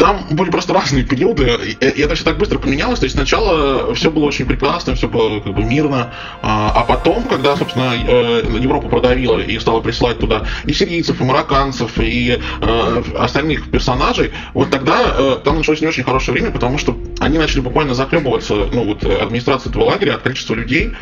Там 0.02 0.26
были 0.32 0.50
просто 0.50 0.74
разные 0.74 1.04
периоды, 1.04 1.76
и 1.80 2.02
это 2.02 2.16
все 2.16 2.24
так 2.24 2.40
быстро 2.40 2.58
поменялось. 2.58 2.98
То 2.98 3.04
есть 3.04 3.16
сначала 3.16 3.94
все 3.94 4.10
было 4.10 4.26
очень 4.26 4.48
прекрасно, 4.48 4.96
все 4.96 5.08
было 5.08 5.40
как 5.42 5.54
бы 5.54 5.64
мирно, 5.64 6.12
а, 6.42 6.72
а 6.76 6.84
потом, 6.86 7.22
когда, 7.26 7.56
собственно, 7.56 7.94
э, 7.94 8.44
Европа 8.60 8.90
продавила 8.90 9.38
и 9.38 9.60
стала 9.60 9.80
присылать 9.80 10.18
туда 10.18 10.48
и 10.66 10.74
сирийцев, 10.74 11.22
и 11.22 11.24
марокканцев, 11.24 12.00
и 12.00 12.40
э, 12.62 13.04
остальных 13.16 13.70
персонажей, 13.70 14.32
вот 14.56 14.72
тогда 14.72 14.98
э, 15.20 15.38
там 15.44 15.58
началось 15.58 15.82
не 15.82 15.88
очень 15.88 16.04
хорошее 16.04 16.34
время, 16.34 16.50
потому 16.50 16.80
что 16.80 16.98
они 17.20 17.38
начали 17.38 17.60
буквально 17.60 17.94
захлебываться, 17.94 18.56
ну 18.56 18.86
вот 18.86 19.04
администрация 19.04 19.70
этого 19.70 19.84
лагеря 19.84 20.16
от 20.16 20.24
количества 20.24 20.56
людей, 20.56 20.94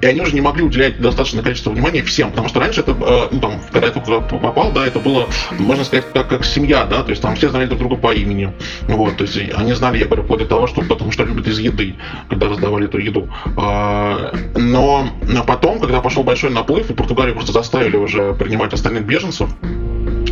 и 0.00 0.06
они 0.06 0.22
уже 0.22 0.32
не 0.32 0.40
могли 0.40 0.64
уделять 0.64 0.98
достаточное 0.98 1.42
количество 1.42 1.72
внимания 1.72 2.02
всем, 2.02 2.30
потому 2.30 2.48
что 2.48 2.60
раньше 2.60 2.80
это, 2.80 2.94
ну 3.30 3.38
там, 3.38 3.60
когда 3.70 3.88
я 3.88 3.92
только 3.92 4.20
попал, 4.20 4.72
да, 4.72 4.86
это 4.86 4.98
было, 4.98 5.28
можно 5.58 5.84
сказать, 5.84 6.06
как, 6.14 6.28
как 6.28 6.46
семья, 6.46 6.86
да, 6.86 7.02
то 7.02 7.10
есть 7.10 7.20
там 7.20 7.36
все 7.36 7.50
знали 7.50 7.66
друг 7.66 7.80
друга 7.80 7.96
по 7.96 8.14
имени, 8.14 8.45
жизнью. 8.46 8.96
Вот, 8.96 9.16
то 9.16 9.24
есть 9.24 9.38
они 9.54 9.72
знали, 9.72 9.98
я 9.98 10.06
говорю, 10.06 10.22
вплоть 10.22 10.40
до 10.40 10.46
того, 10.46 10.66
что 10.66 10.82
потому 10.82 11.12
что 11.12 11.24
любят 11.24 11.46
из 11.46 11.58
еды, 11.58 11.94
когда 12.28 12.48
раздавали 12.48 12.86
эту 12.86 12.98
еду. 12.98 13.28
А, 13.56 14.32
но 14.54 15.08
потом, 15.46 15.80
когда 15.80 16.00
пошел 16.00 16.22
большой 16.22 16.50
наплыв, 16.50 16.90
и 16.90 16.94
Португалию 16.94 17.34
просто 17.34 17.52
заставили 17.52 17.96
уже 17.96 18.34
принимать 18.34 18.72
остальных 18.72 19.04
беженцев, 19.06 19.50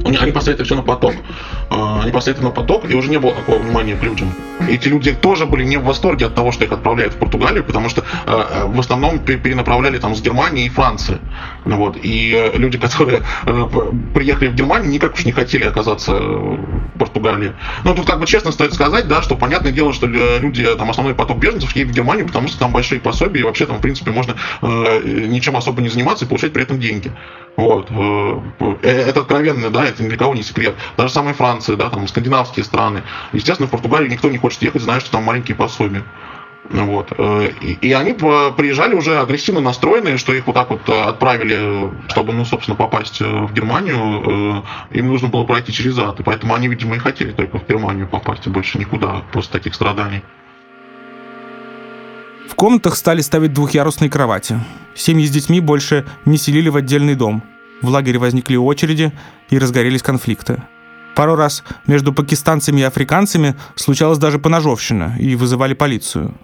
они 0.05 0.33
поставили 0.33 0.55
это 0.55 0.65
все 0.65 0.75
на 0.75 0.83
поток. 0.83 1.15
А, 1.71 2.03
они 2.03 2.13
поставили 2.13 2.39
это 2.39 2.49
на 2.49 2.55
поток, 2.55 2.91
и 2.91 2.95
уже 2.95 3.11
не 3.11 3.19
было 3.19 3.33
такого 3.33 3.59
внимания 3.59 3.97
к 3.97 4.03
людям. 4.03 4.33
Эти 4.69 4.89
люди 4.89 5.13
тоже 5.13 5.47
были 5.47 5.65
не 5.65 5.77
в 5.77 5.85
восторге 5.85 6.27
от 6.27 6.35
того, 6.35 6.53
что 6.53 6.65
их 6.65 6.73
отправляют 6.73 7.15
в 7.15 7.17
Португалию, 7.17 7.65
потому 7.65 7.89
что 7.89 8.05
а, 8.27 8.67
в 8.67 8.79
основном 8.79 9.19
перенаправляли 9.19 9.99
там 9.99 10.15
с 10.15 10.23
Германии 10.23 10.67
и 10.67 10.69
Франции. 10.69 11.19
Ну 11.65 11.77
вот. 11.77 11.97
И 12.03 12.53
люди, 12.55 12.79
которые 12.85 13.23
э, 13.47 13.69
приехали 14.15 14.49
в 14.49 14.55
Германию, 14.55 14.91
никак 14.91 15.15
уж 15.15 15.25
не 15.25 15.33
хотели 15.33 15.65
оказаться 15.65 16.13
в 16.15 16.99
Португалии. 16.99 17.53
Но 17.85 17.95
тут 17.95 18.07
как 18.07 18.21
бы 18.21 18.27
честно 18.27 18.53
стоит 18.53 18.75
сказать, 18.75 19.09
да, 19.09 19.23
что 19.23 19.37
понятное 19.37 19.73
дело, 19.73 19.93
что 19.93 20.07
люди, 20.07 20.67
там 20.77 20.91
основной 20.91 21.15
поток 21.15 21.39
беженцев 21.39 21.75
едет 21.77 21.93
в 21.93 21.95
Германию, 21.95 22.27
потому 22.27 22.49
что 22.49 22.59
там 22.59 22.73
большие 22.73 23.01
пособия, 23.01 23.41
и 23.41 23.43
вообще 23.43 23.67
там, 23.67 23.79
в 23.79 23.81
принципе, 23.81 24.11
можно 24.11 24.35
э, 24.63 25.27
ничем 25.29 25.57
особо 25.57 25.83
не 25.83 25.89
заниматься 25.89 26.25
и 26.25 26.29
получать 26.29 26.53
при 26.53 26.63
этом 26.63 26.81
деньги. 26.81 27.13
Вот. 27.57 27.89
Э, 27.91 28.41
это 28.83 29.21
откровенно, 29.21 29.71
да, 29.71 29.87
это 29.87 30.03
для 30.03 30.17
кого 30.17 30.35
не 30.35 30.43
секрет. 30.43 30.75
Даже 30.97 31.13
самая 31.13 31.35
Франция, 31.35 31.77
да, 31.77 31.89
там 31.91 32.09
скандинавские 32.09 32.65
страны. 32.65 33.03
Естественно, 33.33 33.69
в 33.69 33.71
Португалию 33.71 34.11
никто 34.11 34.29
не 34.29 34.39
хочет 34.39 34.63
ехать, 34.63 34.83
зная, 34.83 35.01
что 35.01 35.13
там 35.13 35.25
маленькие 35.25 35.57
пособия. 35.57 36.05
Вот. 36.71 37.13
Э, 37.17 37.51
и, 37.61 37.93
они 37.93 38.15
приезжали 38.15 38.95
уже 38.95 39.19
агрессивно 39.19 39.61
настроенные, 39.61 40.17
что 40.17 40.33
их 40.33 40.47
вот 40.47 40.55
так 40.55 40.71
вот 40.71 40.89
э, 40.89 41.03
отправили, 41.03 41.93
чтобы, 42.09 42.33
ну, 42.33 42.45
собственно, 42.45 42.77
попасть 42.77 43.21
в 43.21 43.53
Германию, 43.53 44.65
им 44.91 45.09
нужно 45.09 45.29
было 45.29 45.45
пройти 45.45 45.73
через 45.73 45.99
ад. 45.99 46.19
И 46.21 46.23
поэтому 46.23 46.55
они, 46.55 46.69
видимо, 46.69 46.97
и 46.97 46.99
хотели 46.99 47.31
только 47.31 47.59
в 47.59 47.69
Германию 47.69 48.09
попасть, 48.09 48.47
и 48.47 48.51
больше 48.51 48.79
никуда, 48.79 49.23
после 49.33 49.53
таких 49.53 49.75
страданий. 49.75 50.23
В 52.49 52.55
комнатах 52.55 52.97
стали 52.97 53.21
ставить 53.21 53.53
двухъярусные 53.53 54.11
кровати. 54.11 54.61
Семьи 54.95 55.27
с 55.27 55.31
детьми 55.31 55.61
больше 55.61 56.05
не 56.25 56.37
селили 56.37 56.69
в 56.69 56.77
отдельный 56.77 57.15
дом. 57.15 57.43
В 57.83 57.89
лагере 57.89 58.19
возникли 58.19 58.57
очереди 58.57 59.13
и 59.51 59.59
разгорелись 59.59 60.03
конфликты. 60.03 60.63
Пару 61.15 61.37
раз 61.37 61.65
между 61.87 62.13
пакистанцами 62.13 62.81
и 62.81 62.85
африканцами 62.85 63.55
случалась 63.77 64.19
даже 64.19 64.39
поножовщина 64.39 65.17
и 65.19 65.37
вызывали 65.37 65.75
полицию. 65.75 66.35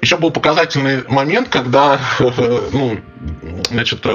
Еще 0.00 0.16
был 0.16 0.30
показательный 0.30 1.04
момент, 1.08 1.48
когда 1.48 2.00
ну, 2.72 2.98
значит, 3.70 4.06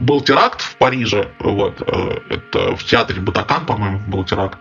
был 0.00 0.20
теракт 0.20 0.60
в 0.60 0.76
Париже. 0.76 1.28
Вот, 1.40 1.80
это 1.80 2.76
в 2.76 2.84
театре 2.84 3.20
Батакан, 3.20 3.66
по-моему, 3.66 4.00
был 4.06 4.24
теракт. 4.24 4.58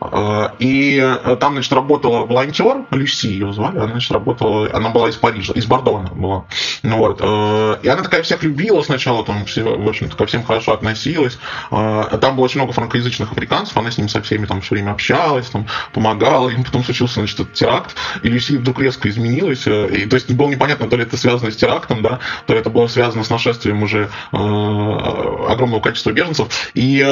Э, 0.00 0.50
и 0.58 0.98
э, 1.02 1.36
там, 1.40 1.54
значит, 1.54 1.72
работала 1.72 2.24
волонтер, 2.26 2.86
Люси 2.90 3.26
ее 3.26 3.52
звали, 3.52 3.78
она, 3.78 3.88
значит, 3.88 4.12
работала, 4.12 4.68
она 4.72 4.90
была 4.90 5.08
из 5.08 5.16
Парижа, 5.16 5.52
из 5.54 5.66
Бордона 5.66 6.10
была. 6.12 6.44
Ну 6.82 6.98
вот. 6.98 7.20
Э, 7.20 7.78
и 7.82 7.88
она 7.88 8.02
такая 8.02 8.22
всех 8.22 8.42
любила 8.42 8.82
сначала, 8.82 9.24
там, 9.24 9.44
все, 9.46 9.64
в 9.64 9.88
общем-то, 9.88 10.16
ко 10.16 10.26
всем 10.26 10.44
хорошо 10.44 10.72
относилась. 10.72 11.38
Там 11.70 12.36
было 12.36 12.44
очень 12.44 12.60
много 12.60 12.72
франкоязычных 12.72 13.32
африканцев, 13.32 13.76
она 13.76 13.90
с 13.90 13.98
ними 13.98 14.08
со 14.08 14.22
всеми 14.22 14.46
там 14.46 14.60
все 14.60 14.74
время 14.74 14.92
общалась, 14.92 15.48
там, 15.48 15.66
помогала. 15.92 16.48
Им 16.48 16.64
потом 16.64 16.84
случился, 16.84 17.14
значит, 17.14 17.40
этот 17.40 17.54
теракт, 17.54 17.96
и 18.22 18.28
Люси 18.28 18.52
вдруг 18.52 18.80
резко 18.80 19.08
изменилась. 19.08 19.66
И, 19.66 20.04
то 20.08 20.16
есть 20.16 20.30
было 20.32 20.48
непонятно, 20.48 20.88
то 20.88 20.96
ли 20.96 21.02
это 21.02 21.16
связано 21.16 21.50
с 21.50 21.56
терактом, 21.56 22.02
да, 22.02 22.20
то 22.46 22.52
ли 22.52 22.60
это 22.60 22.70
было 22.70 22.86
связано 22.86 23.24
с 23.24 23.30
нашествием 23.30 23.82
уже 23.82 24.10
огромного 24.30 25.80
количества 25.80 26.10
беженцев. 26.12 26.48
И 26.74 27.04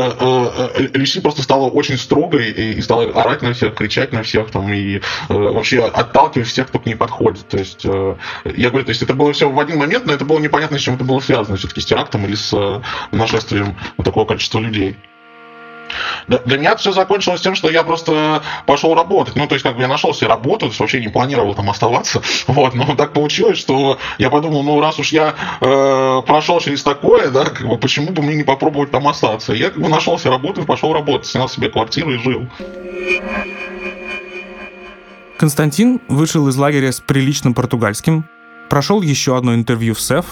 Люси 0.95 1.21
просто 1.21 1.43
стала 1.43 1.69
очень 1.69 1.97
строгой 1.97 2.51
и 2.51 2.77
и 2.77 2.81
стала 2.83 3.05
орать 3.05 3.43
на 3.43 3.53
всех, 3.53 3.75
кричать 3.75 4.13
на 4.13 4.23
всех, 4.23 4.51
там, 4.51 4.73
и 4.73 4.97
э, 4.97 5.01
вообще 5.29 5.85
отталкивать 5.85 6.49
всех, 6.49 6.69
кто 6.69 6.79
к 6.79 6.87
ней 6.87 6.95
подходит. 6.95 7.49
То 7.49 7.59
есть, 7.59 7.85
э, 7.85 8.17
я 8.45 8.69
говорю, 8.71 8.85
то 8.85 8.91
есть 8.91 9.03
это 9.03 9.15
было 9.15 9.33
все 9.33 9.49
в 9.49 9.59
один 9.59 9.79
момент, 9.79 10.07
но 10.07 10.13
это 10.13 10.25
было 10.25 10.39
непонятно, 10.39 10.79
с 10.79 10.83
чем 10.83 10.95
это 10.95 11.05
было 11.05 11.21
связано, 11.21 11.57
все-таки 11.57 11.81
с 11.81 11.87
терактом 11.87 12.25
или 12.27 12.35
с 12.35 12.53
э, 12.53 12.83
нашествием 13.13 13.77
такого 14.03 14.27
количества 14.27 14.59
людей. 14.59 14.97
Для 16.29 16.59
меня 16.59 16.77
все 16.77 16.93
закончилось 16.93 17.41
тем, 17.41 17.55
что 17.55 17.71
я 17.71 17.83
просто 17.83 18.43
пошел 18.67 18.95
работать. 18.95 19.37
Ну, 19.37 19.47
то 19.47 19.55
есть, 19.55 19.63
как 19.63 19.77
бы 19.77 19.83
я 19.83 19.89
нашел 19.89 20.15
себе 20.15 20.29
работу, 20.29 20.71
вообще 20.79 21.01
не 21.01 21.09
планировал 21.09 21.55
там 21.55 21.71
оставаться. 21.71 22.23
Вот, 22.47 22.75
но 22.75 22.95
так 22.97 23.13
получилось, 23.13 23.59
что 23.59 23.99
я 24.19 24.31
подумал, 24.31 24.63
ну, 24.63 24.81
раз 24.81 24.99
уж 24.99 25.13
я 25.13 25.35
э, 25.61 26.23
прошел 26.27 26.61
через 26.61 26.83
такое, 26.83 27.29
да, 27.31 27.45
как 27.45 27.67
бы, 27.67 27.77
почему 27.77 28.13
бы 28.13 28.23
мне 28.23 28.37
не 28.37 28.45
попробовать 28.45 28.91
там 28.91 29.07
остаться? 29.09 29.53
Я 29.53 29.71
как 29.71 29.83
бы 29.83 29.89
нашел 29.89 30.19
себе 30.19 30.31
работу 30.31 30.63
и 30.63 30.65
пошел 30.65 30.93
работать, 30.93 31.27
снял 31.27 31.49
себе 31.49 31.69
квартиру 31.69 32.13
и 32.13 32.19
жил. 32.19 32.49
Константин 35.39 36.01
вышел 36.09 36.49
из 36.49 36.57
лагеря 36.57 36.93
с 36.93 37.01
приличным 37.01 37.53
португальским, 37.53 38.25
прошел 38.71 39.03
еще 39.03 39.37
одно 39.37 39.55
интервью 39.55 39.95
в 39.95 40.01
СЭФ, 40.01 40.25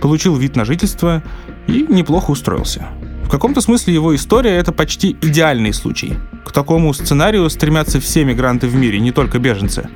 получил 0.00 0.36
вид 0.36 0.54
на 0.54 0.64
жительство 0.64 1.22
и 1.66 1.84
неплохо 1.88 2.30
устроился 2.30 2.88
каком-то 3.32 3.62
смысле 3.62 3.94
его 3.94 4.14
история— 4.14 4.50
это 4.58 4.72
почти 4.72 5.16
идеальный 5.22 5.72
случай. 5.72 6.18
К 6.44 6.52
такому 6.52 6.92
сценарию 6.92 7.48
стремятся 7.48 7.98
все 7.98 8.24
мигранты 8.24 8.66
в 8.66 8.74
мире, 8.74 9.00
не 9.00 9.10
только 9.10 9.38
беженцы. 9.38 9.88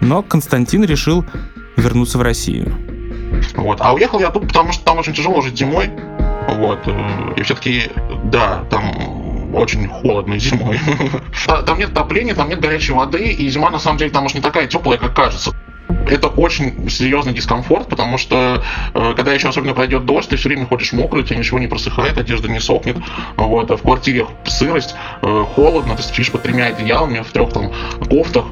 Но 0.00 0.22
Константин 0.22 0.82
решил 0.84 1.24
вернуться 1.76 2.18
в 2.18 2.22
Россию. 2.22 2.74
Вот. 3.54 3.78
А 3.80 3.94
уехал 3.94 4.18
я 4.18 4.30
тут, 4.30 4.48
потому 4.48 4.72
что 4.72 4.84
там 4.84 4.98
очень 4.98 5.14
тяжело 5.14 5.40
жить 5.42 5.56
зимой. 5.56 5.90
Вот. 6.48 6.80
И 7.36 7.42
все-таки, 7.42 7.84
да, 8.24 8.64
там 8.68 9.54
очень 9.54 9.86
холодно 9.88 10.36
зимой. 10.38 10.80
Там 11.66 11.78
нет 11.78 11.90
отопления, 11.90 12.34
там 12.34 12.48
нет 12.48 12.58
горячей 12.58 12.94
воды, 12.94 13.32
и 13.32 13.48
зима 13.50 13.68
на 13.68 13.78
самом 13.78 13.98
деле 13.98 14.10
там 14.10 14.24
уж 14.24 14.32
не 14.32 14.40
такая 14.40 14.66
теплая, 14.66 14.98
как 14.98 15.14
кажется 15.14 15.52
это 16.08 16.28
очень 16.28 16.88
серьезный 16.90 17.32
дискомфорт, 17.32 17.88
потому 17.88 18.18
что 18.18 18.62
э, 18.94 19.14
когда 19.16 19.32
еще 19.32 19.48
особенно 19.48 19.74
пройдет 19.74 20.04
дождь, 20.04 20.28
ты 20.28 20.36
все 20.36 20.48
время 20.48 20.66
ходишь 20.66 20.92
мокрый, 20.92 21.22
у 21.22 21.26
тебя 21.26 21.38
ничего 21.38 21.58
не 21.58 21.66
просыхает, 21.66 22.18
одежда 22.18 22.48
не 22.48 22.60
сохнет, 22.60 22.96
вот, 23.36 23.70
а 23.70 23.76
в 23.76 23.82
квартире 23.82 24.26
сырость, 24.44 24.94
э, 25.22 25.44
холодно, 25.54 25.96
ты 25.96 26.02
спишь 26.02 26.30
под 26.30 26.42
тремя 26.42 26.66
одеялами, 26.66 27.20
в 27.20 27.32
трех 27.32 27.52
там 27.52 27.72
кофтах, 28.08 28.46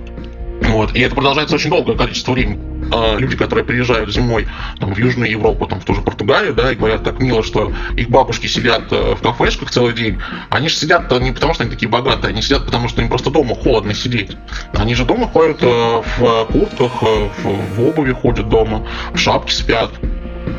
вот. 0.63 0.95
И 0.95 1.01
это 1.01 1.15
продолжается 1.15 1.57
очень 1.57 1.71
долгое 1.71 1.97
количество 1.97 2.33
времени. 2.33 2.70
А 2.93 3.17
люди, 3.17 3.37
которые 3.37 3.65
приезжают 3.65 4.13
зимой 4.13 4.49
там, 4.79 4.95
в 4.95 4.99
Южную 4.99 5.31
Европу, 5.31 5.67
там, 5.67 5.81
в 5.81 5.85
ту 5.85 5.95
же 5.95 6.03
Португалию, 6.03 6.55
да, 6.55 6.73
и 6.73 6.75
говорят 6.75 7.05
так 7.05 7.21
мило, 7.21 7.43
что 7.43 7.73
их 7.97 8.11
бабушки 8.11 8.47
сидят 8.47 8.93
э, 8.93 9.15
в 9.15 9.23
кафешках 9.23 9.71
целый 9.71 9.93
день, 9.93 10.19
они 10.51 10.69
же 10.69 10.75
сидят 10.77 11.11
не 11.21 11.33
потому, 11.33 11.55
что 11.55 11.65
они 11.65 11.73
такие 11.73 11.89
богатые, 11.89 12.31
они 12.31 12.43
сидят 12.43 12.65
потому, 12.67 12.89
что 12.89 13.03
им 13.03 13.09
просто 13.09 13.31
дома 13.31 13.55
холодно 13.55 13.95
сидеть. 13.95 14.37
Они 14.75 14.95
же 14.95 15.05
дома 15.05 15.29
ходят 15.29 15.63
э, 15.63 15.67
в 15.67 16.45
куртках, 16.47 16.93
э, 17.03 17.29
в 17.45 17.81
обуви 17.81 18.13
ходят 18.13 18.49
дома, 18.49 18.87
в 19.13 19.19
шапке 19.19 19.55
спят. 19.55 19.91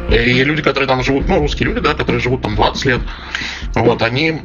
И 0.09 0.43
люди, 0.43 0.61
которые 0.61 0.87
там 0.87 1.03
живут, 1.03 1.27
ну, 1.27 1.39
русские 1.39 1.69
люди, 1.69 1.79
да, 1.79 1.93
которые 1.93 2.21
живут 2.21 2.41
там 2.41 2.55
20 2.55 2.85
лет, 2.85 3.01
вот, 3.75 4.01
они 4.01 4.41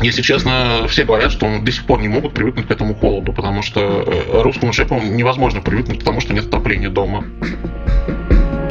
если 0.00 0.22
честно, 0.22 0.86
все 0.88 1.04
говорят, 1.04 1.32
что 1.32 1.58
до 1.60 1.72
сих 1.72 1.84
пор 1.84 2.00
не 2.00 2.08
могут 2.08 2.34
привыкнуть 2.34 2.66
к 2.66 2.70
этому 2.70 2.94
холоду, 2.94 3.32
потому 3.32 3.62
что 3.62 3.80
э, 3.80 4.42
русскому 4.42 4.72
шефу 4.72 5.00
невозможно 5.00 5.60
привыкнуть 5.60 6.00
к 6.00 6.04
тому, 6.04 6.20
что 6.20 6.34
нет 6.34 6.46
отопления 6.46 6.90
дома. 6.90 7.24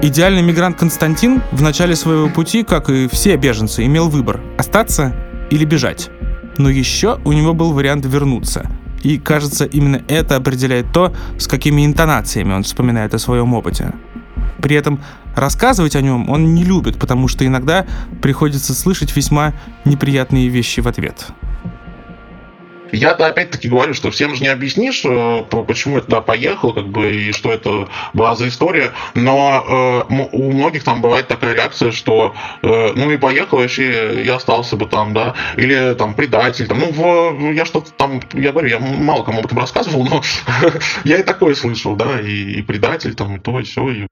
Идеальный 0.01 0.43
мигрант 0.43 0.77
Константин 0.77 1.41
в 1.51 1.61
начале 1.61 1.95
своего 1.95 2.29
пути, 2.29 2.63
как 2.63 2.89
и 2.89 3.07
все 3.07 3.37
беженцы, 3.37 3.85
имел 3.85 4.09
выбор– 4.09 4.41
остаться 4.57 5.15
или 5.49 5.65
бежать. 5.65 6.09
Но 6.57 6.69
еще 6.69 7.19
у 7.25 7.33
него 7.33 7.53
был 7.53 7.73
вариант 7.73 8.05
вернуться. 8.05 8.69
И, 9.01 9.17
кажется, 9.17 9.65
именно 9.65 10.01
это 10.07 10.35
определяет 10.35 10.91
то, 10.91 11.13
с 11.39 11.47
какими 11.47 11.85
интонациями 11.85 12.53
он 12.53 12.63
вспоминает 12.63 13.13
о 13.13 13.19
своем 13.19 13.53
опыте. 13.53 13.93
При 14.61 14.75
этом 14.75 14.99
рассказывать 15.35 15.95
о 15.95 16.01
нем 16.01 16.29
он 16.29 16.53
не 16.53 16.63
любит, 16.63 16.97
потому 16.97 17.27
что 17.27 17.45
иногда 17.45 17.85
приходится 18.21 18.73
слышать 18.73 19.15
весьма 19.15 19.53
неприятные 19.85 20.47
вещи 20.47 20.79
в 20.79 20.87
ответ. 20.87 21.27
Я-то 22.91 23.27
опять-таки 23.27 23.67
говорю, 23.67 23.93
что 23.93 24.11
всем 24.11 24.35
же 24.35 24.41
не 24.41 24.47
объяснишь, 24.47 25.03
э, 25.03 25.43
почему 25.49 25.97
это 25.97 26.21
поехал, 26.21 26.73
как 26.73 26.87
бы, 26.87 27.11
и 27.13 27.31
что 27.31 27.51
это 27.51 27.89
была 28.13 28.35
за 28.35 28.47
история, 28.47 28.91
но 29.13 30.05
э, 30.09 30.13
у 30.31 30.51
многих 30.51 30.83
там 30.83 31.01
бывает 31.01 31.27
такая 31.27 31.53
реакция, 31.55 31.91
что 31.91 32.35
э, 32.61 32.91
ну 32.95 33.11
и 33.11 33.17
поехал, 33.17 33.57
вообще 33.57 34.23
я 34.23 34.35
остался 34.35 34.77
бы 34.77 34.85
там, 34.85 35.13
да, 35.13 35.35
или 35.57 35.93
там 35.95 36.13
предатель, 36.13 36.67
там, 36.67 36.79
ну, 36.79 36.91
в, 36.91 37.51
я 37.51 37.65
что-то 37.65 37.91
там, 37.91 38.21
я 38.33 38.51
говорю, 38.51 38.69
я 38.69 38.79
мало 38.79 39.23
кому 39.23 39.39
об 39.39 39.45
этом 39.45 39.59
рассказывал, 39.59 40.05
но 40.05 40.21
я 41.03 41.17
и 41.17 41.23
такое 41.23 41.55
слышал, 41.55 41.95
да, 41.95 42.21
и, 42.21 42.59
и 42.59 42.61
предатель, 42.61 43.15
там, 43.15 43.35
и 43.35 43.39
то, 43.39 43.59
и 43.59 43.63
все, 43.63 43.89
и 43.89 44.07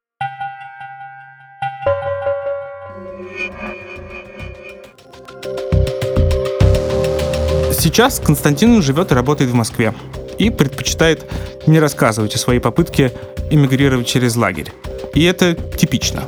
Сейчас 7.83 8.21
Константин 8.21 8.81
живет 8.81 9.11
и 9.11 9.13
работает 9.13 9.51
в 9.51 9.55
Москве 9.55 9.93
и 10.37 10.49
предпочитает 10.49 11.29
не 11.67 11.81
рассказывать 11.81 12.33
о 12.33 12.37
своей 12.37 12.61
попытке 12.61 13.11
эмигрировать 13.51 14.07
через 14.07 14.37
лагерь. 14.37 14.71
И 15.13 15.21
это 15.25 15.53
типично. 15.53 16.23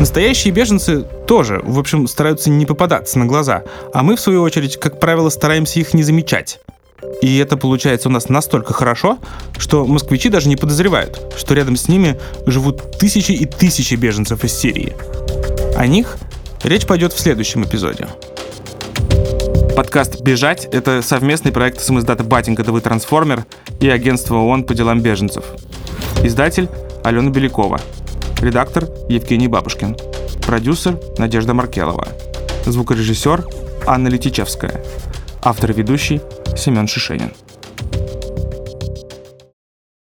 Настоящие 0.00 0.54
беженцы 0.54 1.02
тоже, 1.26 1.60
в 1.62 1.78
общем, 1.78 2.08
стараются 2.08 2.48
не 2.48 2.64
попадаться 2.64 3.18
на 3.18 3.26
глаза, 3.26 3.64
а 3.92 4.02
мы, 4.02 4.16
в 4.16 4.20
свою 4.20 4.40
очередь, 4.40 4.80
как 4.80 4.98
правило, 4.98 5.28
стараемся 5.28 5.78
их 5.78 5.92
не 5.92 6.02
замечать. 6.02 6.58
И 7.20 7.36
это 7.36 7.58
получается 7.58 8.08
у 8.08 8.12
нас 8.12 8.30
настолько 8.30 8.72
хорошо, 8.72 9.18
что 9.58 9.84
москвичи 9.84 10.30
даже 10.30 10.48
не 10.48 10.56
подозревают, 10.56 11.34
что 11.36 11.52
рядом 11.52 11.76
с 11.76 11.86
ними 11.86 12.18
живут 12.46 12.98
тысячи 12.98 13.32
и 13.32 13.44
тысячи 13.44 13.94
беженцев 13.94 14.42
из 14.42 14.54
Сирии. 14.54 14.96
О 15.76 15.86
них 15.86 16.16
речь 16.62 16.86
пойдет 16.86 17.12
в 17.12 17.20
следующем 17.20 17.64
эпизоде. 17.64 18.08
Подкаст 19.76 20.22
«Бежать»— 20.22 20.64
это 20.72 21.02
совместный 21.02 21.52
проект 21.52 21.82
самоиздата 21.82 22.24
«Батенька 22.24 22.64
ТВ 22.64 22.80
Трансформер» 22.80 23.44
и 23.78 23.90
агентства 23.90 24.36
ООН 24.36 24.64
по 24.64 24.74
делам 24.74 25.02
беженцев. 25.02 25.44
Издатель— 26.24 26.70
Алена 27.04 27.28
Белякова. 27.28 27.78
Редактор— 28.40 28.88
Евгений 29.10 29.48
Бабушкин. 29.48 29.94
Продюсер— 30.46 30.98
Надежда 31.18 31.52
Маркелова. 31.52 32.08
Звукорежиссер— 32.64 33.44
Анна 33.86 34.08
Летичевская. 34.08 34.82
Автор 35.42 35.72
и 35.72 35.74
ведущий— 35.74 36.22
Семен 36.56 36.88
Шишенин. 36.88 37.32